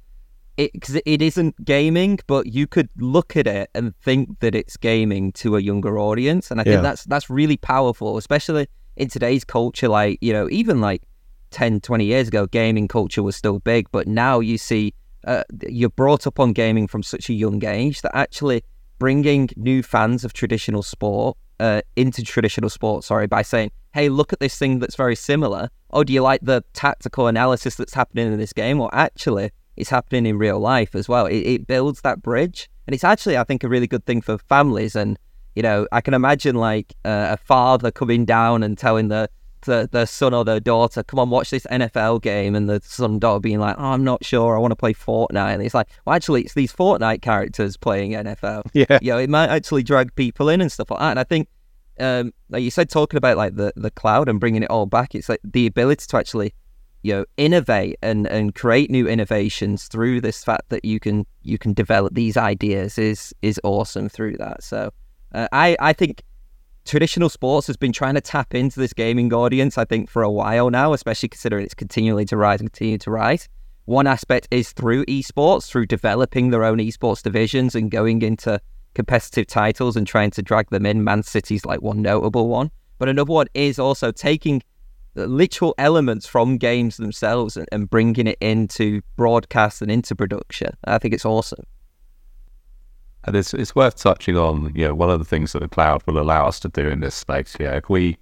because 0.58 0.96
it, 0.96 1.04
it 1.06 1.22
isn't 1.22 1.64
gaming, 1.64 2.20
but 2.28 2.48
you 2.48 2.68
could 2.68 2.90
look 2.98 3.38
at 3.38 3.48
it 3.48 3.70
and 3.74 3.96
think 3.98 4.40
that 4.40 4.56
it's 4.56 4.78
gaming 4.78 5.32
to 5.34 5.56
a 5.56 5.60
younger 5.60 5.98
audience, 5.98 6.52
and 6.52 6.60
I 6.60 6.64
think 6.64 6.76
yeah. 6.76 6.82
that's 6.82 7.04
that's 7.06 7.30
really 7.30 7.58
powerful, 7.58 8.18
especially 8.18 8.68
in 8.98 9.10
today's 9.10 9.44
culture. 9.44 9.88
Like 9.88 10.18
you 10.22 10.34
know, 10.34 10.48
even 10.52 10.82
like 10.82 11.04
10, 11.52 11.82
20 11.82 12.06
years 12.06 12.28
ago, 12.28 12.46
gaming 12.48 12.88
culture 12.88 13.24
was 13.24 13.36
still 13.36 13.60
big, 13.60 13.88
but 13.92 14.08
now 14.08 14.40
you 14.40 14.58
see 14.58 14.94
uh, 15.26 15.44
you're 15.68 15.90
brought 15.90 16.28
up 16.28 16.40
on 16.40 16.54
gaming 16.54 16.88
from 16.88 17.04
such 17.04 17.30
a 17.30 17.34
young 17.34 17.64
age 17.66 18.02
that 18.02 18.16
actually 18.16 18.64
bringing 19.00 19.50
new 19.56 19.82
fans 19.82 20.26
of 20.26 20.34
traditional 20.34 20.84
sport 20.84 21.38
uh, 21.60 21.82
into 21.96 22.24
traditional 22.24 22.70
sport, 22.70 23.04
sorry, 23.04 23.28
by 23.28 23.42
saying, 23.42 23.72
hey, 23.94 24.10
look 24.10 24.32
at 24.32 24.40
this 24.40 24.58
thing 24.58 24.80
that's 24.80 24.96
very 24.96 25.16
similar. 25.16 25.70
Oh, 25.92 26.04
do 26.04 26.14
you 26.14 26.22
like 26.22 26.42
the 26.42 26.64
tactical 26.74 27.28
analysis 27.28 27.76
that's 27.76 27.94
happening 27.94 28.32
in 28.32 28.40
this 28.40 28.54
game? 28.54 28.80
Or 28.80 28.94
actually, 28.94 29.52
it's 29.80 29.90
happening 29.90 30.26
in 30.26 30.38
real 30.38 30.60
life 30.60 30.96
as 30.96 31.08
well. 31.08 31.26
It, 31.26 31.38
it 31.38 31.68
builds 31.68 32.02
that 32.02 32.22
bridge. 32.22 32.70
And 32.88 32.94
it's 32.94 33.04
actually, 33.04 33.38
I 33.38 33.44
think, 33.44 33.64
a 33.64 33.70
really 33.70 33.88
good 33.88 34.06
thing 34.06 34.22
for 34.22 34.38
families. 34.38 34.96
And, 34.96 35.18
you 35.56 35.62
know, 35.62 35.88
I 35.92 36.02
can 36.02 36.14
imagine 36.14 36.56
like 36.56 36.96
uh, 37.06 37.30
a 37.32 37.38
father 37.38 37.92
coming 37.92 38.26
down 38.26 38.64
and 38.64 38.78
telling 38.78 39.10
the 39.10 39.30
the, 39.64 39.90
the 39.92 40.06
son 40.06 40.34
or 40.34 40.46
the 40.46 40.60
daughter, 40.60 41.04
come 41.04 41.20
on, 41.20 41.30
watch 41.30 41.50
this 41.50 41.66
NFL 41.70 42.22
game, 42.22 42.56
and 42.56 42.70
the 42.70 42.82
son 42.84 43.20
daughter 43.20 43.40
being 43.40 43.60
like, 43.60 43.76
oh, 43.78 43.92
I'm 43.92 44.04
not 44.04 44.24
sure, 44.24 44.56
I 44.56 44.60
want 44.60 44.72
to 44.72 44.76
play 44.76 44.94
Fortnite, 44.94 45.54
and 45.54 45.62
it's 45.64 45.74
like, 45.74 45.90
well, 46.06 46.16
actually, 46.16 46.44
it's 46.44 46.54
these 46.54 46.74
Fortnite 46.74 47.22
characters 47.22 47.78
playing 47.78 48.12
NFL. 48.12 48.64
Yeah, 48.74 49.00
you 49.02 49.12
know, 49.12 49.18
it 49.18 49.30
might 49.30 49.50
actually 49.50 49.84
drag 49.84 50.16
people 50.16 50.48
in 50.48 50.62
and 50.62 50.72
stuff 50.72 50.92
like 50.92 51.00
that. 51.00 51.10
And 51.12 51.20
I 51.20 51.24
think, 51.24 51.50
um, 52.00 52.34
like 52.50 52.64
you 52.64 52.72
said, 52.72 52.90
talking 52.90 53.18
about 53.18 53.36
like 53.36 53.56
the 53.56 53.74
the 53.76 53.92
cloud 53.92 54.30
and 54.30 54.40
bringing 54.40 54.64
it 54.64 54.70
all 54.70 54.86
back, 54.86 55.16
it's 55.16 55.28
like 55.28 55.42
the 55.44 55.66
ability 55.66 56.06
to 56.08 56.18
actually, 56.18 56.54
you 57.04 57.14
know, 57.14 57.26
innovate 57.38 57.98
and 58.02 58.28
and 58.28 58.56
create 58.56 58.90
new 58.90 59.08
innovations 59.08 59.88
through 59.88 60.22
this 60.22 60.44
fact 60.44 60.70
that 60.70 60.84
you 60.84 61.00
can 61.00 61.26
you 61.44 61.58
can 61.58 61.74
develop 61.74 62.14
these 62.14 62.38
ideas 62.38 62.98
is 62.98 63.34
is 63.42 63.60
awesome 63.64 64.10
through 64.10 64.38
that. 64.38 64.64
So. 64.64 64.92
Uh, 65.32 65.48
I, 65.52 65.78
I 65.80 65.94
think 65.94 66.24
traditional 66.86 67.30
sports 67.30 67.68
has 67.68 67.78
been 67.78 67.92
trying 67.92 68.16
to 68.16 68.22
tap 68.22 68.56
into 68.56 68.80
this 68.80 68.94
gaming 68.94 69.32
audience, 69.32 69.78
I 69.78 69.86
think, 69.86 70.10
for 70.10 70.24
a 70.24 70.32
while 70.32 70.72
now, 70.72 70.94
especially 70.94 71.30
considering 71.30 71.64
it's 71.64 71.76
continually 71.76 72.26
to 72.26 72.38
rise 72.38 72.60
and 72.62 72.72
continue 72.72 72.98
to 72.98 73.12
rise. 73.12 73.48
One 73.86 74.08
aspect 74.08 74.48
is 74.52 74.72
through 74.72 75.06
esports, 75.06 75.68
through 75.68 75.86
developing 75.86 76.50
their 76.50 76.64
own 76.64 76.80
esports 76.80 77.22
divisions 77.22 77.76
and 77.76 77.92
going 77.92 78.22
into 78.22 78.60
competitive 78.96 79.48
titles 79.48 79.96
and 79.96 80.08
trying 80.08 80.32
to 80.32 80.42
drag 80.42 80.70
them 80.70 80.86
in. 80.86 81.04
Man 81.04 81.24
City's 81.24 81.66
like 81.66 81.82
one 81.82 82.02
notable 82.02 82.48
one. 82.48 82.72
But 82.98 83.10
another 83.10 83.32
one 83.32 83.48
is 83.54 83.80
also 83.80 84.12
taking 84.12 84.62
literal 85.28 85.76
elements 85.78 86.28
from 86.28 86.58
games 86.58 86.98
themselves 86.98 87.58
and, 87.58 87.68
and 87.72 87.90
bringing 87.90 88.28
it 88.28 88.38
into 88.42 89.02
broadcast 89.16 89.82
and 89.82 89.92
into 89.92 90.16
production. 90.16 90.76
I 90.86 90.98
think 90.98 91.14
it's 91.14 91.26
awesome. 91.26 91.66
And 93.26 93.36
it's, 93.36 93.54
it's 93.54 93.76
worth 93.76 93.98
touching 93.98 94.38
on, 94.38 94.72
you 94.74 94.88
know, 94.88 94.96
one 94.96 95.10
of 95.10 95.20
the 95.20 95.26
things 95.26 95.52
that 95.52 95.60
the 95.60 95.68
cloud 95.68 96.02
will 96.08 96.20
allow 96.20 96.48
us 96.48 96.60
to 96.62 96.70
do 96.70 96.88
in 96.88 97.02
this 97.02 97.16
space. 97.16 97.56
Yeah, 97.60 97.76
if 97.76 97.90
we 97.90 98.18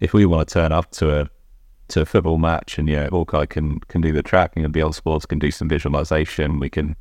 if 0.00 0.12
we 0.12 0.26
want 0.26 0.48
to 0.48 0.52
turn 0.52 0.72
up 0.72 0.90
to 0.92 1.20
a 1.20 1.30
to 1.88 2.02
a 2.02 2.06
football 2.06 2.38
match 2.38 2.78
and 2.78 2.88
yeah, 2.88 3.08
Hawkeye 3.08 3.46
can 3.46 3.80
can 3.80 4.00
do 4.00 4.12
the 4.12 4.22
tracking 4.22 4.64
and 4.64 4.72
Beyond 4.72 4.94
Sports 4.94 5.26
can 5.26 5.38
do 5.38 5.50
some 5.50 5.68
visualization. 5.68 6.60
We 6.60 6.70
can 6.70 6.94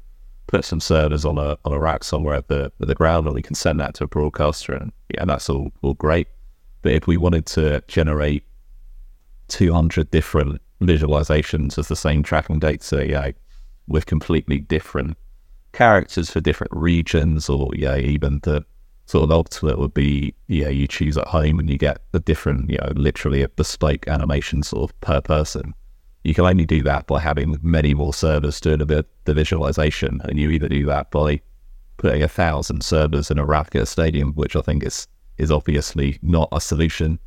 put 0.47 0.65
some 0.65 0.79
servers 0.79 1.25
on 1.25 1.37
a 1.37 1.57
on 1.63 1.73
a 1.73 1.79
rack 1.79 2.03
somewhere 2.03 2.35
at 2.35 2.47
the 2.47 2.71
at 2.81 2.87
the 2.87 2.95
ground 2.95 3.27
and 3.27 3.35
we 3.35 3.41
can 3.41 3.55
send 3.55 3.79
that 3.79 3.93
to 3.95 4.05
a 4.05 4.07
broadcaster 4.07 4.73
and 4.73 4.91
yeah, 5.13 5.25
that's 5.25 5.49
all 5.49 5.71
all 5.83 5.93
great. 5.93 6.27
But 6.81 6.93
if 6.93 7.05
we 7.07 7.17
wanted 7.17 7.45
to 7.47 7.83
generate 7.87 8.43
two 9.47 9.73
hundred 9.73 10.11
different 10.11 10.61
visualizations 10.81 11.77
of 11.77 11.87
the 11.87 11.95
same 11.95 12.23
tracking 12.23 12.59
data, 12.59 13.07
yeah, 13.07 13.31
with 13.87 14.05
completely 14.05 14.59
different 14.59 15.17
characters 15.73 16.29
for 16.29 16.39
different 16.39 16.73
regions, 16.75 17.49
or 17.49 17.69
yeah, 17.75 17.97
even 17.97 18.39
the 18.43 18.63
sort 19.05 19.23
of 19.23 19.31
ultimate 19.31 19.79
would 19.79 19.93
be 19.93 20.33
yeah, 20.47 20.69
you 20.69 20.87
choose 20.87 21.17
at 21.17 21.27
home 21.27 21.59
and 21.59 21.69
you 21.69 21.77
get 21.77 22.01
the 22.11 22.19
different, 22.19 22.69
you 22.69 22.77
know, 22.77 22.91
literally 22.95 23.41
a 23.41 23.49
bespoke 23.49 24.07
animation 24.07 24.63
sort 24.63 24.89
of 24.89 25.01
per 25.01 25.21
person. 25.21 25.73
You 26.23 26.33
can 26.33 26.45
only 26.45 26.65
do 26.65 26.83
that 26.83 27.07
by 27.07 27.21
having 27.21 27.57
many 27.61 27.93
more 27.93 28.13
servers 28.13 28.59
doing 28.59 28.81
a 28.81 28.85
bit 28.85 29.07
the 29.23 29.33
visualization, 29.33 30.19
and 30.25 30.37
you 30.37 30.49
either 30.49 30.67
do 30.67 30.85
that 30.87 31.09
by 31.11 31.39
putting 31.95 32.21
a 32.21 32.27
thousand 32.27 32.83
servers 32.83 33.31
in 33.31 33.39
a 33.39 33.45
Ravka 33.45 33.87
stadium, 33.87 34.33
which 34.33 34.55
I 34.55 34.61
think 34.61 34.83
is 34.83 35.07
is 35.37 35.51
obviously 35.51 36.19
not 36.21 36.49
a 36.51 36.59
solution, 36.59 37.19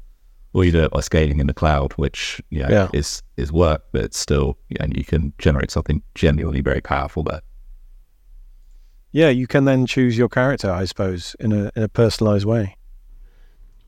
or 0.53 0.65
you 0.65 0.73
do 0.73 0.83
it 0.83 0.91
by 0.91 1.01
scaling 1.01 1.39
in 1.41 1.47
the 1.47 1.55
cloud, 1.55 1.93
which 1.93 2.41
you 2.51 2.63
know, 2.63 2.69
Yeah. 2.69 2.89
is 2.93 3.23
is 3.37 3.53
work, 3.53 3.83
but 3.93 4.03
it's 4.05 4.19
still 4.19 4.59
you, 4.69 4.77
know, 4.81 4.87
you 4.95 5.05
can 5.05 5.33
generate 5.39 5.71
something 5.71 6.03
genuinely 6.15 6.61
very 6.61 6.81
powerful 6.81 7.23
there. 7.23 7.41
Yeah, 9.13 9.29
you 9.29 9.47
can 9.47 9.65
then 9.65 9.87
choose 9.87 10.17
your 10.17 10.29
character, 10.29 10.71
I 10.71 10.85
suppose, 10.85 11.35
in 11.41 11.53
a 11.53 11.71
in 11.75 11.83
a 11.83 11.89
personalized 11.89 12.47
way. 12.47 12.77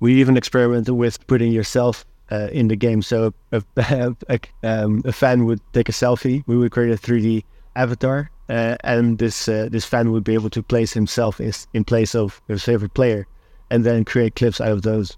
We 0.00 0.14
even 0.14 0.36
experimented 0.36 0.94
with 0.94 1.24
putting 1.28 1.52
yourself 1.52 2.04
uh, 2.30 2.48
in 2.50 2.68
the 2.68 2.76
game. 2.76 3.02
So 3.02 3.32
a, 3.52 3.62
a, 3.76 4.40
um, 4.64 5.02
a 5.04 5.12
fan 5.12 5.44
would 5.46 5.60
take 5.72 5.88
a 5.88 5.92
selfie. 5.92 6.42
We 6.46 6.56
would 6.56 6.72
create 6.72 6.92
a 6.92 6.96
3D 6.96 7.44
avatar, 7.76 8.30
uh, 8.48 8.76
and 8.82 9.18
this 9.18 9.48
uh, 9.48 9.68
this 9.70 9.84
fan 9.84 10.10
would 10.10 10.24
be 10.24 10.34
able 10.34 10.50
to 10.50 10.62
place 10.62 10.92
himself 10.92 11.40
is, 11.40 11.66
in 11.72 11.84
place 11.84 12.14
of 12.14 12.40
his 12.48 12.64
favorite 12.64 12.94
player, 12.94 13.26
and 13.70 13.84
then 13.84 14.04
create 14.04 14.34
clips 14.34 14.60
out 14.60 14.72
of 14.72 14.82
those. 14.82 15.16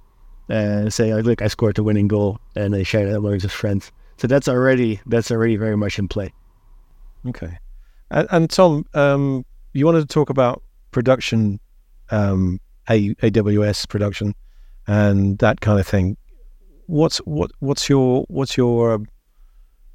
Uh, 0.51 0.91
say, 0.91 1.15
like, 1.15 1.25
look, 1.25 1.43
I 1.43 1.49
scored 1.49 1.77
the 1.77 1.83
winning 1.83 2.09
goal, 2.09 2.39
and 2.55 2.75
they 2.75 2.85
share 2.85 3.09
that 3.09 3.17
among 3.17 3.41
his 3.41 3.53
friends. 3.53 3.91
So 4.19 4.27
that's 4.27 4.49
already 4.49 5.01
that's 5.07 5.31
already 5.31 5.57
very 5.57 5.77
much 5.77 5.99
in 5.99 6.09
play. 6.09 6.33
Okay. 7.27 7.59
And, 8.11 8.29
and 8.31 8.51
Tom, 8.51 8.85
um, 8.95 9.45
you 9.73 9.87
wanted 9.87 10.01
to 10.01 10.07
talk 10.07 10.31
about 10.31 10.63
production, 10.91 11.59
um, 12.11 12.61
A- 12.89 13.15
AWS 13.15 13.89
production, 13.89 14.35
and 14.87 15.39
that 15.39 15.61
kind 15.61 15.81
of 15.81 15.87
thing. 15.87 16.17
What's 16.87 17.19
what 17.19 17.51
what's 17.61 17.89
your 17.89 18.25
what's 18.29 18.57
your 18.57 18.95
um, 18.95 19.07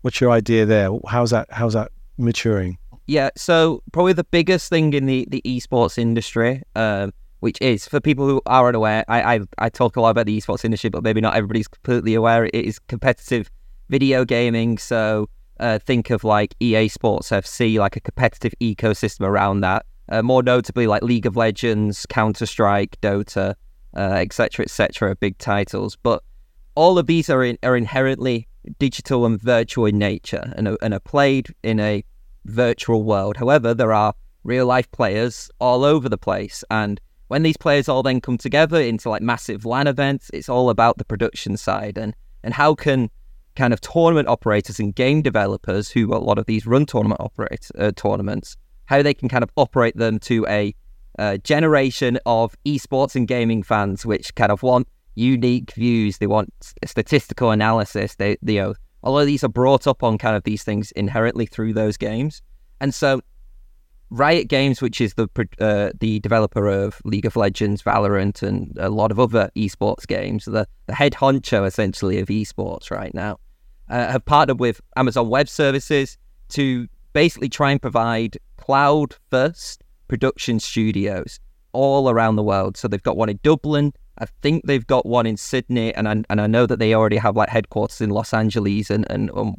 what's 0.02 0.20
your 0.20 0.32
idea 0.32 0.66
there? 0.66 0.90
How's 1.08 1.30
that 1.32 1.48
how's 1.52 1.74
that 1.74 1.92
maturing? 2.18 2.78
Yeah, 3.08 3.30
so 3.36 3.82
probably 3.92 4.14
the 4.14 4.24
biggest 4.24 4.70
thing 4.70 4.94
in 4.94 5.08
the, 5.08 5.28
the 5.32 5.42
esports 5.44 5.98
industry, 5.98 6.62
um, 6.76 7.12
which 7.40 7.58
is 7.62 7.88
for 7.88 8.00
people 8.00 8.28
who 8.28 8.42
are 8.46 8.68
unaware, 8.68 9.04
I, 9.08 9.36
I 9.36 9.40
I 9.58 9.70
talk 9.70 9.96
a 9.96 10.02
lot 10.02 10.12
about 10.12 10.26
the 10.26 10.38
esports 10.40 10.66
industry, 10.66 10.90
but 10.90 11.04
maybe 11.04 11.22
not 11.22 11.36
everybody's 11.36 11.68
completely 11.68 12.14
aware. 12.14 12.46
It 12.46 12.56
is 12.56 12.80
competitive 12.80 13.50
video 13.90 14.26
gaming. 14.26 14.78
So 14.78 15.30
uh, 15.60 15.80
think 15.80 16.10
of 16.10 16.24
like 16.24 16.56
EA 16.60 16.88
Sports 16.88 17.30
FC, 17.30 17.78
like 17.80 17.96
a 17.96 18.00
competitive 18.00 18.54
ecosystem 18.62 19.22
around 19.22 19.62
that. 19.62 19.86
Uh, 20.08 20.22
more 20.24 20.42
notably, 20.42 20.88
like 20.88 21.04
League 21.04 21.26
of 21.26 21.36
Legends, 21.36 22.06
Counter 22.08 22.46
Strike, 22.46 23.00
Dota, 23.02 23.54
etc., 23.96 24.64
uh, 24.64 24.66
etc., 24.66 25.16
big 25.16 25.38
titles. 25.38 25.96
But 26.02 26.24
all 26.76 26.98
of 26.98 27.06
these 27.06 27.30
are 27.30 27.44
in, 27.44 27.58
are 27.62 27.76
inherently 27.76 28.48
digital 28.80 29.26
and 29.26 29.40
virtual 29.42 29.86
in 29.86 29.98
nature, 29.98 30.52
and 30.56 30.68
are, 30.68 30.78
and 30.82 30.94
are 30.94 31.00
played 31.00 31.54
in 31.62 31.80
a 31.80 32.04
virtual 32.46 33.04
world. 33.04 33.38
However, 33.38 33.74
there 33.74 33.94
are 33.94 34.14
real 34.44 34.66
life 34.66 34.90
players 34.92 35.52
all 35.60 35.84
over 35.84 36.10
the 36.10 36.18
place, 36.18 36.64
and 36.72 37.00
when 37.30 37.44
these 37.44 37.58
players 37.58 37.88
all 37.88 38.04
then 38.04 38.20
come 38.20 38.38
together 38.38 38.82
into 38.82 39.10
like 39.10 39.22
massive 39.22 39.64
LAN 39.64 39.88
events, 39.88 40.30
it's 40.34 40.50
all 40.50 40.70
about 40.70 40.98
the 40.98 41.06
production 41.06 41.56
side 41.56 41.98
and 41.98 42.14
and 42.44 42.54
how 42.54 42.74
can 42.76 43.10
kind 43.56 43.72
of 43.74 43.82
tournament 43.82 44.28
operators 44.28 44.80
and 44.80 44.96
game 44.96 45.22
developers, 45.22 45.90
who 45.90 46.14
a 46.14 46.18
lot 46.18 46.40
of 46.40 46.46
these 46.46 46.66
run 46.66 46.86
tournament 46.86 47.20
operate 47.22 47.70
uh, 47.78 47.92
tournaments, 47.96 48.58
how 48.86 49.02
they 49.02 49.14
can 49.14 49.30
kind 49.30 49.44
of 49.44 49.52
operate 49.58 49.96
them 49.96 50.18
to 50.20 50.46
a 50.48 50.74
uh, 51.20 51.38
generation 51.38 52.18
of 52.26 52.56
esports 52.66 53.16
and 53.16 53.28
gaming 53.28 53.62
fans, 53.62 54.06
which 54.06 54.34
kind 54.36 54.52
of 54.52 54.64
want 54.64 54.88
unique 55.16 55.72
views. 55.74 56.18
They 56.18 56.28
want 56.28 56.54
statistical 56.86 57.52
analysis. 57.52 58.16
They, 58.16 58.38
they 58.42 58.54
you 58.54 58.76
know, 59.04 59.20
of 59.20 59.26
these 59.28 59.44
are 59.44 59.50
brought 59.50 59.86
up 59.86 60.02
on 60.02 60.18
kind 60.18 60.36
of 60.36 60.44
these 60.44 60.64
things 60.64 60.92
inherently 60.94 61.46
through 61.46 61.74
those 61.74 61.98
games, 61.98 62.42
and 62.82 62.94
so 62.94 63.22
Riot 64.12 64.48
Games, 64.48 64.82
which 64.82 65.00
is 65.00 65.14
the 65.14 65.28
uh, 65.60 65.92
the 66.00 66.20
developer 66.20 66.68
of 66.68 67.00
League 67.06 67.26
of 67.26 67.36
Legends, 67.36 67.84
Valorant, 67.84 68.42
and 68.42 68.76
a 68.80 68.90
lot 68.90 69.12
of 69.12 69.20
other 69.20 69.52
esports 69.56 70.08
games, 70.08 70.46
the 70.46 70.68
the 70.88 70.96
head 70.96 71.14
honcho 71.14 71.66
essentially 71.66 72.20
of 72.20 72.28
esports 72.28 72.90
right 72.90 73.14
now, 73.14 73.40
uh, 73.90 74.12
have 74.12 74.26
partnered 74.26 74.60
with 74.60 74.82
Amazon 74.96 75.30
Web 75.30 75.48
Services 75.48 76.18
to 76.50 76.88
basically 77.14 77.50
try 77.50 77.72
and 77.72 77.82
provide 77.82 78.38
cloud 78.58 79.16
first 79.30 79.84
production 80.08 80.60
studios 80.60 81.40
all 81.72 82.10
around 82.10 82.36
the 82.36 82.44
world. 82.44 82.78
So 82.78 82.88
they've 82.88 83.04
got 83.04 83.18
one 83.18 83.30
in 83.30 83.40
Dublin. 83.44 83.94
I 84.18 84.26
think 84.42 84.66
they've 84.66 84.86
got 84.86 85.06
one 85.06 85.28
in 85.28 85.38
Sydney, 85.38 85.94
and 85.94 86.08
I, 86.08 86.24
and 86.30 86.42
I 86.42 86.48
know 86.48 86.66
that 86.66 86.80
they 86.80 86.96
already 86.96 87.18
have 87.18 87.36
like 87.36 87.50
headquarters 87.50 88.02
in 88.02 88.10
Los 88.10 88.34
Angeles 88.34 88.90
and 88.90 89.06
and 89.10 89.30
um, 89.32 89.56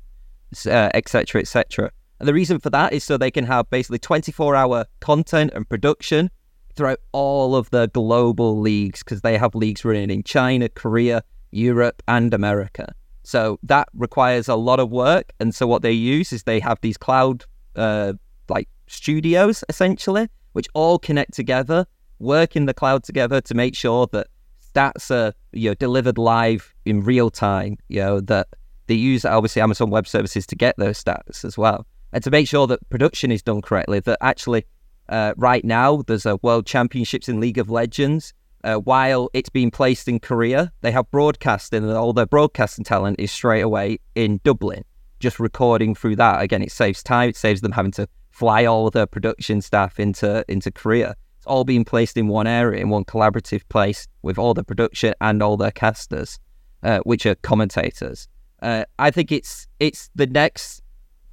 uh, 0.66 0.90
et 0.92 1.08
cetera, 1.08 1.40
et 1.40 1.48
cetera. 1.48 1.90
And 2.20 2.28
the 2.28 2.34
reason 2.34 2.60
for 2.60 2.68
that 2.70 2.92
is 2.92 3.02
so 3.02 3.16
they 3.16 3.30
can 3.30 3.46
have 3.46 3.68
basically 3.70 3.98
24 3.98 4.54
hour 4.54 4.84
content 5.00 5.52
and 5.54 5.66
production 5.66 6.30
throughout 6.76 7.00
all 7.12 7.56
of 7.56 7.70
the 7.70 7.88
global 7.88 8.60
leagues 8.60 9.02
because 9.02 9.22
they 9.22 9.38
have 9.38 9.54
leagues 9.54 9.84
running 9.86 10.10
in 10.10 10.22
China, 10.22 10.68
Korea, 10.68 11.24
Europe, 11.50 12.02
and 12.06 12.32
America. 12.34 12.94
So 13.22 13.58
that 13.62 13.88
requires 13.94 14.48
a 14.48 14.54
lot 14.54 14.80
of 14.80 14.90
work. 14.90 15.32
And 15.40 15.54
so 15.54 15.66
what 15.66 15.80
they 15.80 15.92
use 15.92 16.30
is 16.30 16.42
they 16.42 16.60
have 16.60 16.78
these 16.82 16.98
cloud 16.98 17.46
uh, 17.74 18.12
like 18.50 18.68
studios 18.86 19.64
essentially, 19.70 20.28
which 20.52 20.68
all 20.74 20.98
connect 20.98 21.32
together, 21.32 21.86
work 22.18 22.54
in 22.54 22.66
the 22.66 22.74
cloud 22.74 23.02
together 23.02 23.40
to 23.40 23.54
make 23.54 23.74
sure 23.74 24.06
that 24.12 24.26
stats 24.74 25.10
are 25.10 25.32
you 25.52 25.70
know 25.70 25.74
delivered 25.74 26.18
live 26.18 26.74
in 26.84 27.00
real 27.00 27.30
time. 27.30 27.78
You 27.88 28.00
know 28.00 28.20
that 28.20 28.48
they 28.88 28.94
use 28.94 29.24
obviously 29.24 29.62
Amazon 29.62 29.88
Web 29.88 30.06
Services 30.06 30.46
to 30.48 30.54
get 30.54 30.76
those 30.76 31.02
stats 31.02 31.46
as 31.46 31.56
well 31.56 31.86
and 32.12 32.22
to 32.24 32.30
make 32.30 32.48
sure 32.48 32.66
that 32.66 32.88
production 32.90 33.30
is 33.30 33.42
done 33.42 33.62
correctly. 33.62 34.00
That 34.00 34.18
actually, 34.20 34.66
uh, 35.08 35.34
right 35.36 35.64
now, 35.64 36.02
there's 36.02 36.26
a 36.26 36.36
World 36.42 36.66
Championships 36.66 37.28
in 37.28 37.40
League 37.40 37.58
of 37.58 37.70
Legends. 37.70 38.32
Uh, 38.62 38.74
while 38.74 39.30
it's 39.32 39.48
being 39.48 39.70
placed 39.70 40.06
in 40.06 40.20
Korea, 40.20 40.70
they 40.82 40.92
have 40.92 41.10
broadcasting, 41.10 41.82
and 41.82 41.92
all 41.92 42.12
their 42.12 42.26
broadcasting 42.26 42.84
talent 42.84 43.18
is 43.18 43.32
straight 43.32 43.62
away 43.62 44.00
in 44.14 44.38
Dublin, 44.44 44.84
just 45.18 45.40
recording 45.40 45.94
through 45.94 46.16
that. 46.16 46.42
Again, 46.42 46.62
it 46.62 46.70
saves 46.70 47.02
time. 47.02 47.30
It 47.30 47.36
saves 47.36 47.62
them 47.62 47.72
having 47.72 47.92
to 47.92 48.06
fly 48.30 48.66
all 48.66 48.90
their 48.90 49.06
production 49.06 49.62
staff 49.62 49.98
into 49.98 50.44
into 50.46 50.70
Korea. 50.70 51.16
It's 51.38 51.46
all 51.46 51.64
being 51.64 51.86
placed 51.86 52.18
in 52.18 52.28
one 52.28 52.46
area, 52.46 52.82
in 52.82 52.90
one 52.90 53.04
collaborative 53.04 53.62
place, 53.70 54.06
with 54.20 54.38
all 54.38 54.52
the 54.52 54.62
production 54.62 55.14
and 55.22 55.42
all 55.42 55.56
their 55.56 55.70
casters, 55.70 56.38
uh, 56.82 56.98
which 57.04 57.24
are 57.24 57.34
commentators. 57.36 58.28
Uh, 58.62 58.84
I 58.98 59.10
think 59.10 59.32
it's 59.32 59.66
it's 59.78 60.10
the 60.14 60.26
next 60.26 60.82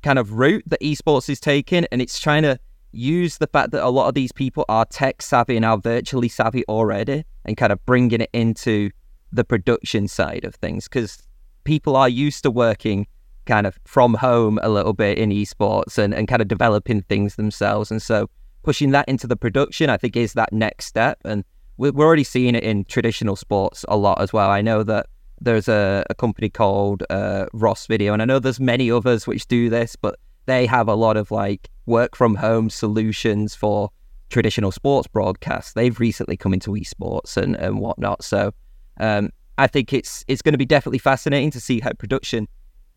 kind 0.03 0.19
of 0.19 0.33
route 0.33 0.63
that 0.67 0.81
esports 0.81 1.29
is 1.29 1.39
taking, 1.39 1.85
and 1.91 2.01
it's 2.01 2.19
trying 2.19 2.43
to 2.43 2.59
use 2.91 3.37
the 3.37 3.47
fact 3.47 3.71
that 3.71 3.83
a 3.83 3.89
lot 3.89 4.07
of 4.07 4.13
these 4.13 4.31
people 4.31 4.65
are 4.69 4.85
tech 4.85 5.21
savvy 5.21 5.55
and 5.55 5.65
are 5.65 5.77
virtually 5.77 6.29
savvy 6.29 6.65
already, 6.67 7.23
and 7.45 7.57
kind 7.57 7.71
of 7.71 7.85
bringing 7.85 8.21
it 8.21 8.29
into 8.33 8.89
the 9.31 9.43
production 9.43 10.07
side 10.07 10.45
of 10.45 10.55
things 10.55 10.85
because 10.85 11.21
people 11.63 11.95
are 11.95 12.09
used 12.09 12.43
to 12.43 12.51
working 12.51 13.05
kind 13.45 13.67
of 13.67 13.79
from 13.85 14.13
home 14.13 14.59
a 14.61 14.69
little 14.69 14.93
bit 14.93 15.17
in 15.17 15.29
esports 15.29 15.97
and, 15.97 16.13
and 16.13 16.27
kind 16.27 16.41
of 16.41 16.47
developing 16.47 17.01
things 17.03 17.35
themselves. 17.35 17.91
And 17.91 18.01
so 18.01 18.29
pushing 18.63 18.91
that 18.91 19.07
into 19.07 19.27
the 19.27 19.35
production, 19.35 19.89
I 19.89 19.97
think, 19.97 20.15
is 20.15 20.33
that 20.33 20.51
next 20.53 20.85
step. 20.85 21.19
And 21.25 21.43
we're 21.77 21.91
already 21.91 22.23
seeing 22.23 22.55
it 22.55 22.63
in 22.63 22.85
traditional 22.85 23.35
sports 23.35 23.85
a 23.87 23.97
lot 23.97 24.21
as 24.21 24.33
well. 24.33 24.49
I 24.49 24.61
know 24.61 24.83
that 24.83 25.07
there's 25.41 25.67
a, 25.67 26.05
a 26.09 26.15
company 26.15 26.49
called 26.49 27.03
uh, 27.09 27.45
Ross 27.53 27.87
Video, 27.87 28.13
and 28.13 28.21
I 28.21 28.25
know 28.25 28.39
there's 28.39 28.59
many 28.59 28.91
others 28.91 29.27
which 29.27 29.47
do 29.47 29.69
this, 29.69 29.95
but 29.95 30.19
they 30.45 30.65
have 30.65 30.87
a 30.87 30.95
lot 30.95 31.17
of 31.17 31.31
like 31.31 31.69
work 31.85 32.15
from 32.15 32.35
home 32.35 32.69
solutions 32.69 33.53
for 33.53 33.89
traditional 34.29 34.71
sports 34.71 35.07
broadcasts. 35.07 35.73
They've 35.73 35.99
recently 35.99 36.37
come 36.37 36.53
into 36.53 36.71
esports 36.71 37.37
and, 37.37 37.55
and 37.55 37.79
whatnot. 37.79 38.23
So 38.23 38.53
um, 38.99 39.31
I 39.57 39.67
think 39.67 39.93
it's 39.93 40.23
it's 40.27 40.41
going 40.41 40.53
to 40.53 40.57
be 40.57 40.65
definitely 40.65 40.99
fascinating 40.99 41.51
to 41.51 41.59
see 41.59 41.79
how 41.79 41.93
production 41.93 42.47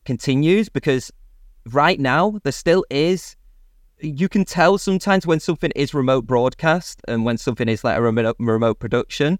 continues 0.05 0.69
because 0.69 1.13
right 1.67 2.01
now 2.01 2.39
there 2.43 2.53
still 2.53 2.85
is 2.91 3.37
you 4.03 4.29
can 4.29 4.45
tell 4.47 4.79
sometimes 4.79 5.27
when 5.27 5.39
something 5.41 5.71
is 5.77 5.93
remote 5.93 6.27
broadcast 6.27 7.03
and 7.07 7.25
when 7.25 7.37
something 7.37 7.69
is 7.69 7.85
like 7.85 7.99
a 7.99 8.03
remote, 8.03 8.35
remote 8.39 8.79
production 8.79 9.39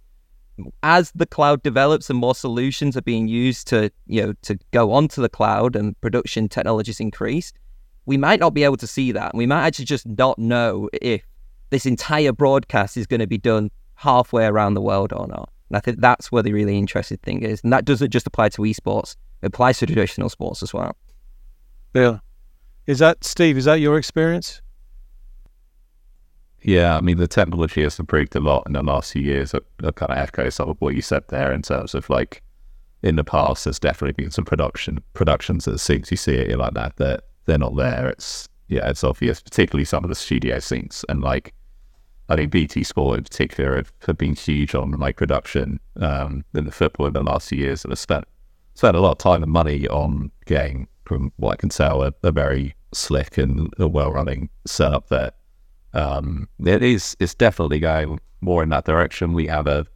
as 0.83 1.13
the 1.15 1.27
cloud 1.27 1.63
develops 1.63 2.11
and 2.11 2.19
more 2.19 2.35
solutions 2.35 2.97
are 2.97 3.03
being 3.03 3.29
used 3.29 3.67
to 3.67 3.91
you 4.07 4.23
know 4.23 4.33
to 4.43 4.59
go 4.71 4.93
onto 4.93 5.21
the 5.23 5.29
cloud 5.29 5.77
and 5.77 5.99
production 6.01 6.49
technologies 6.49 7.01
increase 7.01 7.53
we 8.07 8.17
might 8.17 8.41
not 8.41 8.55
be 8.55 8.65
able 8.65 8.77
to 8.77 8.87
see 8.87 9.13
that 9.13 9.35
we 9.35 9.47
might 9.47 9.67
actually 9.67 9.85
just 9.85 10.07
not 10.07 10.39
know 10.39 10.89
if 11.01 11.23
this 11.71 11.87
entire 11.87 12.33
broadcast 12.33 12.97
is 12.97 13.07
going 13.07 13.21
to 13.21 13.27
be 13.27 13.39
done 13.39 13.71
halfway 13.95 14.47
around 14.47 14.75
the 14.75 14.81
world 14.81 15.13
or 15.13 15.27
not 15.27 15.51
and 15.69 15.77
i 15.77 15.81
think 15.81 16.01
that's 16.01 16.33
where 16.33 16.43
the 16.43 16.53
really 16.53 16.79
interesting 16.79 17.19
thing 17.23 17.43
is 17.43 17.61
and 17.63 17.73
that 17.73 17.85
doesn't 17.85 18.11
just 18.11 18.27
apply 18.27 18.49
to 18.49 18.63
esports 18.63 19.17
it 19.43 19.47
applies 19.47 19.79
to 19.79 19.87
traditional 19.87 20.29
sports 20.29 20.63
as 20.63 20.73
well 20.75 20.97
Yeah. 21.95 22.19
Is 22.87 22.99
that 22.99 23.25
Steve? 23.25 23.57
Is 23.57 23.67
that 23.67 23.81
your 23.81 23.99
experience? 23.99 24.63
Yeah, 26.63 26.97
I 26.97 27.01
mean 27.01 27.17
the 27.17 27.29
technology 27.29 27.83
has 27.83 27.99
improved 27.99 28.37
a 28.37 28.41
lot 28.41 28.65
in 28.67 28.75
the 28.75 28.83
last 28.83 29.13
few 29.13 29.23
years. 29.23 29.55
I, 29.55 29.61
kind 29.93 30.13
of 30.13 30.19
echo 30.19 30.51
some 30.51 30.69
of 30.69 30.77
what 30.81 30.95
you 30.95 31.03
said 31.03 31.25
there 31.29 31.53
in 31.53 31.63
terms 31.63 31.95
of 31.95 32.09
like 32.11 32.43
in 33.03 33.17
the 33.17 33.25
past, 33.25 33.65
there's 33.65 33.79
definitely 33.79 34.23
been 34.23 34.31
some 34.31 34.45
production 34.45 35.03
productions 35.15 35.65
that 35.65 35.79
seems 35.79 36.11
you 36.11 36.17
see 36.17 36.35
it 36.35 36.59
like 36.59 36.75
that 36.75 36.97
that 36.97 37.25
they're 37.47 37.59
not 37.59 37.77
there. 37.77 38.09
It's 38.11 38.49
yeah, 38.69 38.89
it's 38.89 39.03
obvious, 39.05 39.41
particularly 39.41 39.85
some 39.85 40.05
of 40.05 40.11
the 40.11 40.15
studio 40.15 40.59
scenes 40.59 41.05
and 41.09 41.23
like 41.23 41.55
I 42.29 42.37
think 42.37 42.53
BT 42.53 42.85
Sport 42.85 43.19
in 43.19 43.25
particular 43.25 43.77
have, 43.77 43.93
have 44.07 44.19
been 44.19 44.37
huge 44.37 44.75
on 44.75 44.93
like 44.93 45.17
production 45.17 45.81
um, 46.01 46.45
in 46.55 46.67
the 46.67 46.73
football 46.73 47.07
in 47.07 47.15
the 47.15 47.23
last 47.23 47.49
few 47.49 47.59
years 47.59 47.85
and 47.85 47.91
have 47.91 47.99
spent 47.99 48.25
spent 48.75 48.97
a 48.97 49.01
lot 49.01 49.13
of 49.13 49.19
time 49.19 49.43
and 49.43 49.51
money 49.51 49.89
on 49.89 50.31
getting, 50.47 50.87
from 51.05 51.33
what 51.37 51.53
I 51.53 51.57
can 51.57 51.71
tell, 51.71 52.03
a, 52.03 52.15
a 52.23 52.31
very 52.31 52.77
slick 52.93 53.39
and 53.39 53.73
well 53.79 54.13
running 54.13 54.51
setup 54.67 55.09
there 55.09 55.33
um, 55.95 56.49
it 56.65 56.83
is 56.83 57.17
it's 57.21 57.35
definitely 57.35 57.81
going 57.81 58.21
more 58.41 58.63
in 58.63 58.69
that 58.71 58.85
direction. 58.85 59.33
We 59.33 59.47
have 59.47 59.67
a 59.67 59.87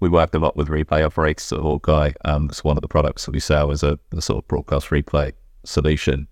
we 0.00 0.08
work 0.08 0.34
a 0.34 0.38
lot 0.38 0.56
with 0.56 0.68
replay 0.68 1.04
operators 1.04 1.52
at 1.52 1.60
Hawkeye. 1.60 2.12
Um, 2.24 2.46
it's 2.46 2.62
one 2.62 2.76
of 2.76 2.82
the 2.82 2.88
products 2.88 3.24
that 3.24 3.32
we 3.32 3.40
sell 3.40 3.70
as 3.70 3.82
a, 3.82 3.98
a 4.12 4.22
sort 4.22 4.44
of 4.44 4.48
broadcast 4.48 4.88
replay 4.90 5.32
solution. 5.64 6.28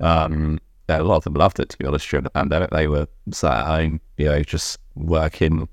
Um, 0.00 0.58
a 0.88 1.02
lot 1.02 1.18
of 1.18 1.24
them 1.24 1.34
loved 1.34 1.60
it. 1.60 1.68
To 1.70 1.78
be 1.78 1.86
honest, 1.86 2.08
during 2.08 2.24
the 2.24 2.30
pandemic, 2.30 2.70
they 2.70 2.88
were 2.88 3.06
sat 3.30 3.58
at 3.58 3.66
home, 3.66 4.00
you 4.16 4.26
know, 4.26 4.42
just 4.42 4.78
working 4.94 5.68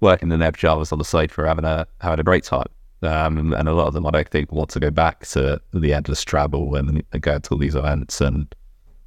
working 0.00 0.28
the 0.28 0.36
Neb 0.36 0.56
Javas 0.56 0.92
on 0.92 0.98
the 0.98 1.04
side 1.04 1.32
for 1.32 1.46
having 1.46 1.64
a 1.64 1.86
having 2.00 2.20
a 2.20 2.24
great 2.24 2.44
time. 2.44 2.66
Um, 3.02 3.52
and 3.52 3.68
a 3.68 3.74
lot 3.74 3.88
of 3.88 3.94
them, 3.94 4.06
I 4.06 4.10
don't 4.10 4.28
think, 4.28 4.50
want 4.50 4.70
to 4.70 4.80
go 4.80 4.90
back 4.90 5.26
to 5.26 5.60
the 5.72 5.92
endless 5.92 6.24
travel 6.24 6.74
and, 6.74 7.02
and 7.12 7.22
go 7.22 7.38
to 7.38 7.50
all 7.50 7.58
these 7.58 7.74
events 7.74 8.20
and 8.20 8.52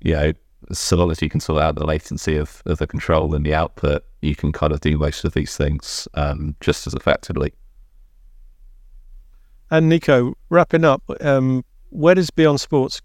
you 0.02 0.14
know 0.14 0.34
so 0.72 0.98
long 0.98 1.12
as 1.12 1.22
you 1.22 1.30
can 1.30 1.40
sort 1.40 1.62
out 1.62 1.76
the 1.76 1.86
latency 1.86 2.36
of, 2.36 2.62
of 2.66 2.78
the 2.78 2.88
control 2.88 3.34
and 3.34 3.46
the 3.46 3.54
output, 3.54 4.04
you 4.22 4.36
can 4.36 4.52
kind 4.52 4.72
of 4.72 4.82
do 4.82 4.98
most 4.98 5.24
of 5.24 5.34
these 5.34 5.56
things 5.56 6.08
um, 6.14 6.56
just 6.60 6.86
as 6.86 6.94
effectively. 6.94 7.54
And 9.72 9.88
Nico, 9.88 10.36
wrapping 10.50 10.84
up, 10.84 11.04
um, 11.22 11.64
where 11.90 12.16
does 12.16 12.30
Beyond 12.30 12.60
Sports 12.60 13.02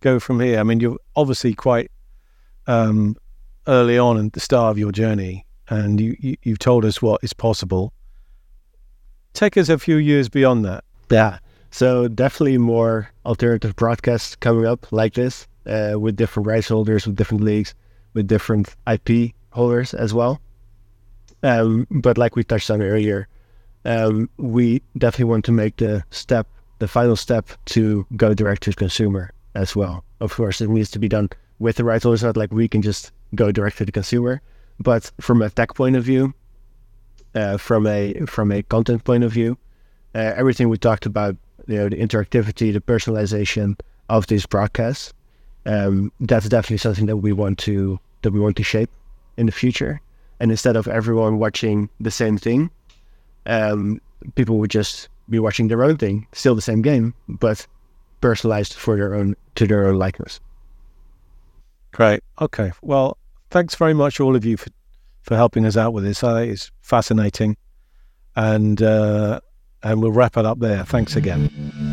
go 0.00 0.18
from 0.18 0.40
here? 0.40 0.58
I 0.58 0.62
mean, 0.62 0.80
you're 0.80 0.98
obviously 1.14 1.54
quite 1.54 1.90
um, 2.66 3.16
early 3.66 3.98
on 3.98 4.26
at 4.26 4.32
the 4.32 4.40
start 4.40 4.70
of 4.70 4.78
your 4.78 4.92
journey, 4.92 5.44
and 5.68 6.00
you, 6.00 6.16
you, 6.18 6.36
you've 6.42 6.58
told 6.58 6.84
us 6.84 7.00
what 7.00 7.22
is 7.22 7.32
possible. 7.32 7.92
Take 9.34 9.56
us 9.56 9.68
a 9.68 9.78
few 9.78 9.96
years 9.96 10.28
beyond 10.28 10.64
that. 10.64 10.84
Yeah. 11.10 11.38
So 11.70 12.08
definitely 12.08 12.58
more 12.58 13.10
alternative 13.26 13.74
broadcasts 13.76 14.36
coming 14.36 14.64
up 14.64 14.90
like 14.92 15.14
this 15.14 15.46
uh, 15.66 15.98
with 15.98 16.16
different 16.16 16.46
rights 16.46 16.68
holders, 16.68 17.06
with 17.06 17.16
different 17.16 17.42
leagues, 17.42 17.74
with 18.14 18.26
different 18.26 18.74
IP 18.86 19.32
holders 19.50 19.94
as 19.94 20.12
well. 20.12 20.40
Um, 21.42 21.86
but 21.90 22.16
like 22.16 22.36
we 22.36 22.44
touched 22.44 22.70
on 22.70 22.80
earlier, 22.82 23.28
um, 23.84 24.30
we 24.38 24.82
definitely 24.96 25.26
want 25.26 25.44
to 25.44 25.52
make 25.52 25.76
the 25.76 26.02
step, 26.10 26.46
the 26.78 26.88
final 26.88 27.16
step 27.16 27.50
to 27.66 28.06
go 28.16 28.32
direct 28.34 28.62
to 28.62 28.72
consumer 28.72 29.30
as 29.54 29.76
well. 29.76 30.04
Of 30.20 30.34
course, 30.34 30.60
it 30.60 30.70
needs 30.70 30.90
to 30.92 30.98
be 30.98 31.08
done 31.08 31.28
with 31.58 31.76
the 31.76 31.84
rights 31.84 32.04
holders, 32.04 32.22
not 32.22 32.36
like 32.36 32.52
we 32.52 32.68
can 32.68 32.82
just 32.82 33.12
go 33.34 33.52
direct 33.52 33.78
to 33.78 33.84
the 33.84 33.92
consumer. 33.92 34.40
But 34.80 35.10
from 35.20 35.42
a 35.42 35.50
tech 35.50 35.74
point 35.74 35.96
of 35.96 36.04
view, 36.04 36.34
uh, 37.34 37.58
from 37.58 37.86
a 37.86 38.14
from 38.26 38.50
a 38.50 38.62
content 38.62 39.04
point 39.04 39.24
of 39.24 39.32
view, 39.32 39.58
uh, 40.14 40.32
everything 40.36 40.68
we 40.68 40.78
talked 40.78 41.06
about, 41.06 41.36
you 41.66 41.76
know, 41.76 41.88
the 41.88 41.96
interactivity, 41.96 42.72
the 42.72 42.80
personalization 42.80 43.78
of 44.08 44.26
these 44.26 44.46
broadcasts, 44.46 45.12
um, 45.66 46.12
that's 46.20 46.48
definitely 46.48 46.78
something 46.78 47.06
that 47.06 47.18
we 47.18 47.32
want 47.32 47.58
to 47.60 47.98
that 48.22 48.32
we 48.32 48.40
want 48.40 48.56
to 48.56 48.62
shape 48.62 48.90
in 49.36 49.46
the 49.46 49.52
future. 49.52 50.00
And 50.40 50.50
instead 50.50 50.76
of 50.76 50.88
everyone 50.88 51.38
watching 51.38 51.88
the 52.00 52.10
same 52.10 52.38
thing, 52.38 52.70
um, 53.46 54.00
people 54.34 54.58
would 54.58 54.70
just 54.70 55.08
be 55.30 55.38
watching 55.38 55.68
their 55.68 55.84
own 55.84 55.96
thing, 55.96 56.26
still 56.32 56.54
the 56.54 56.62
same 56.62 56.82
game, 56.82 57.14
but 57.28 57.66
personalized 58.20 58.74
for 58.74 58.96
their 58.96 59.14
own 59.14 59.36
to 59.54 59.66
their 59.66 59.86
own 59.86 59.96
likeness. 59.96 60.40
Great. 61.92 62.22
Okay. 62.40 62.72
Well, 62.82 63.16
thanks 63.50 63.74
very 63.74 63.94
much, 63.94 64.20
all 64.20 64.34
of 64.34 64.44
you, 64.44 64.56
for 64.56 64.70
for 65.22 65.36
helping 65.36 65.64
us 65.64 65.76
out 65.76 65.92
with 65.92 66.04
this. 66.04 66.22
I 66.22 66.40
think 66.40 66.52
it's 66.52 66.70
fascinating, 66.82 67.56
and 68.36 68.82
uh, 68.82 69.40
and 69.82 70.02
we'll 70.02 70.12
wrap 70.12 70.36
it 70.36 70.44
up 70.44 70.58
there. 70.58 70.84
Thanks 70.84 71.16
again. 71.16 71.83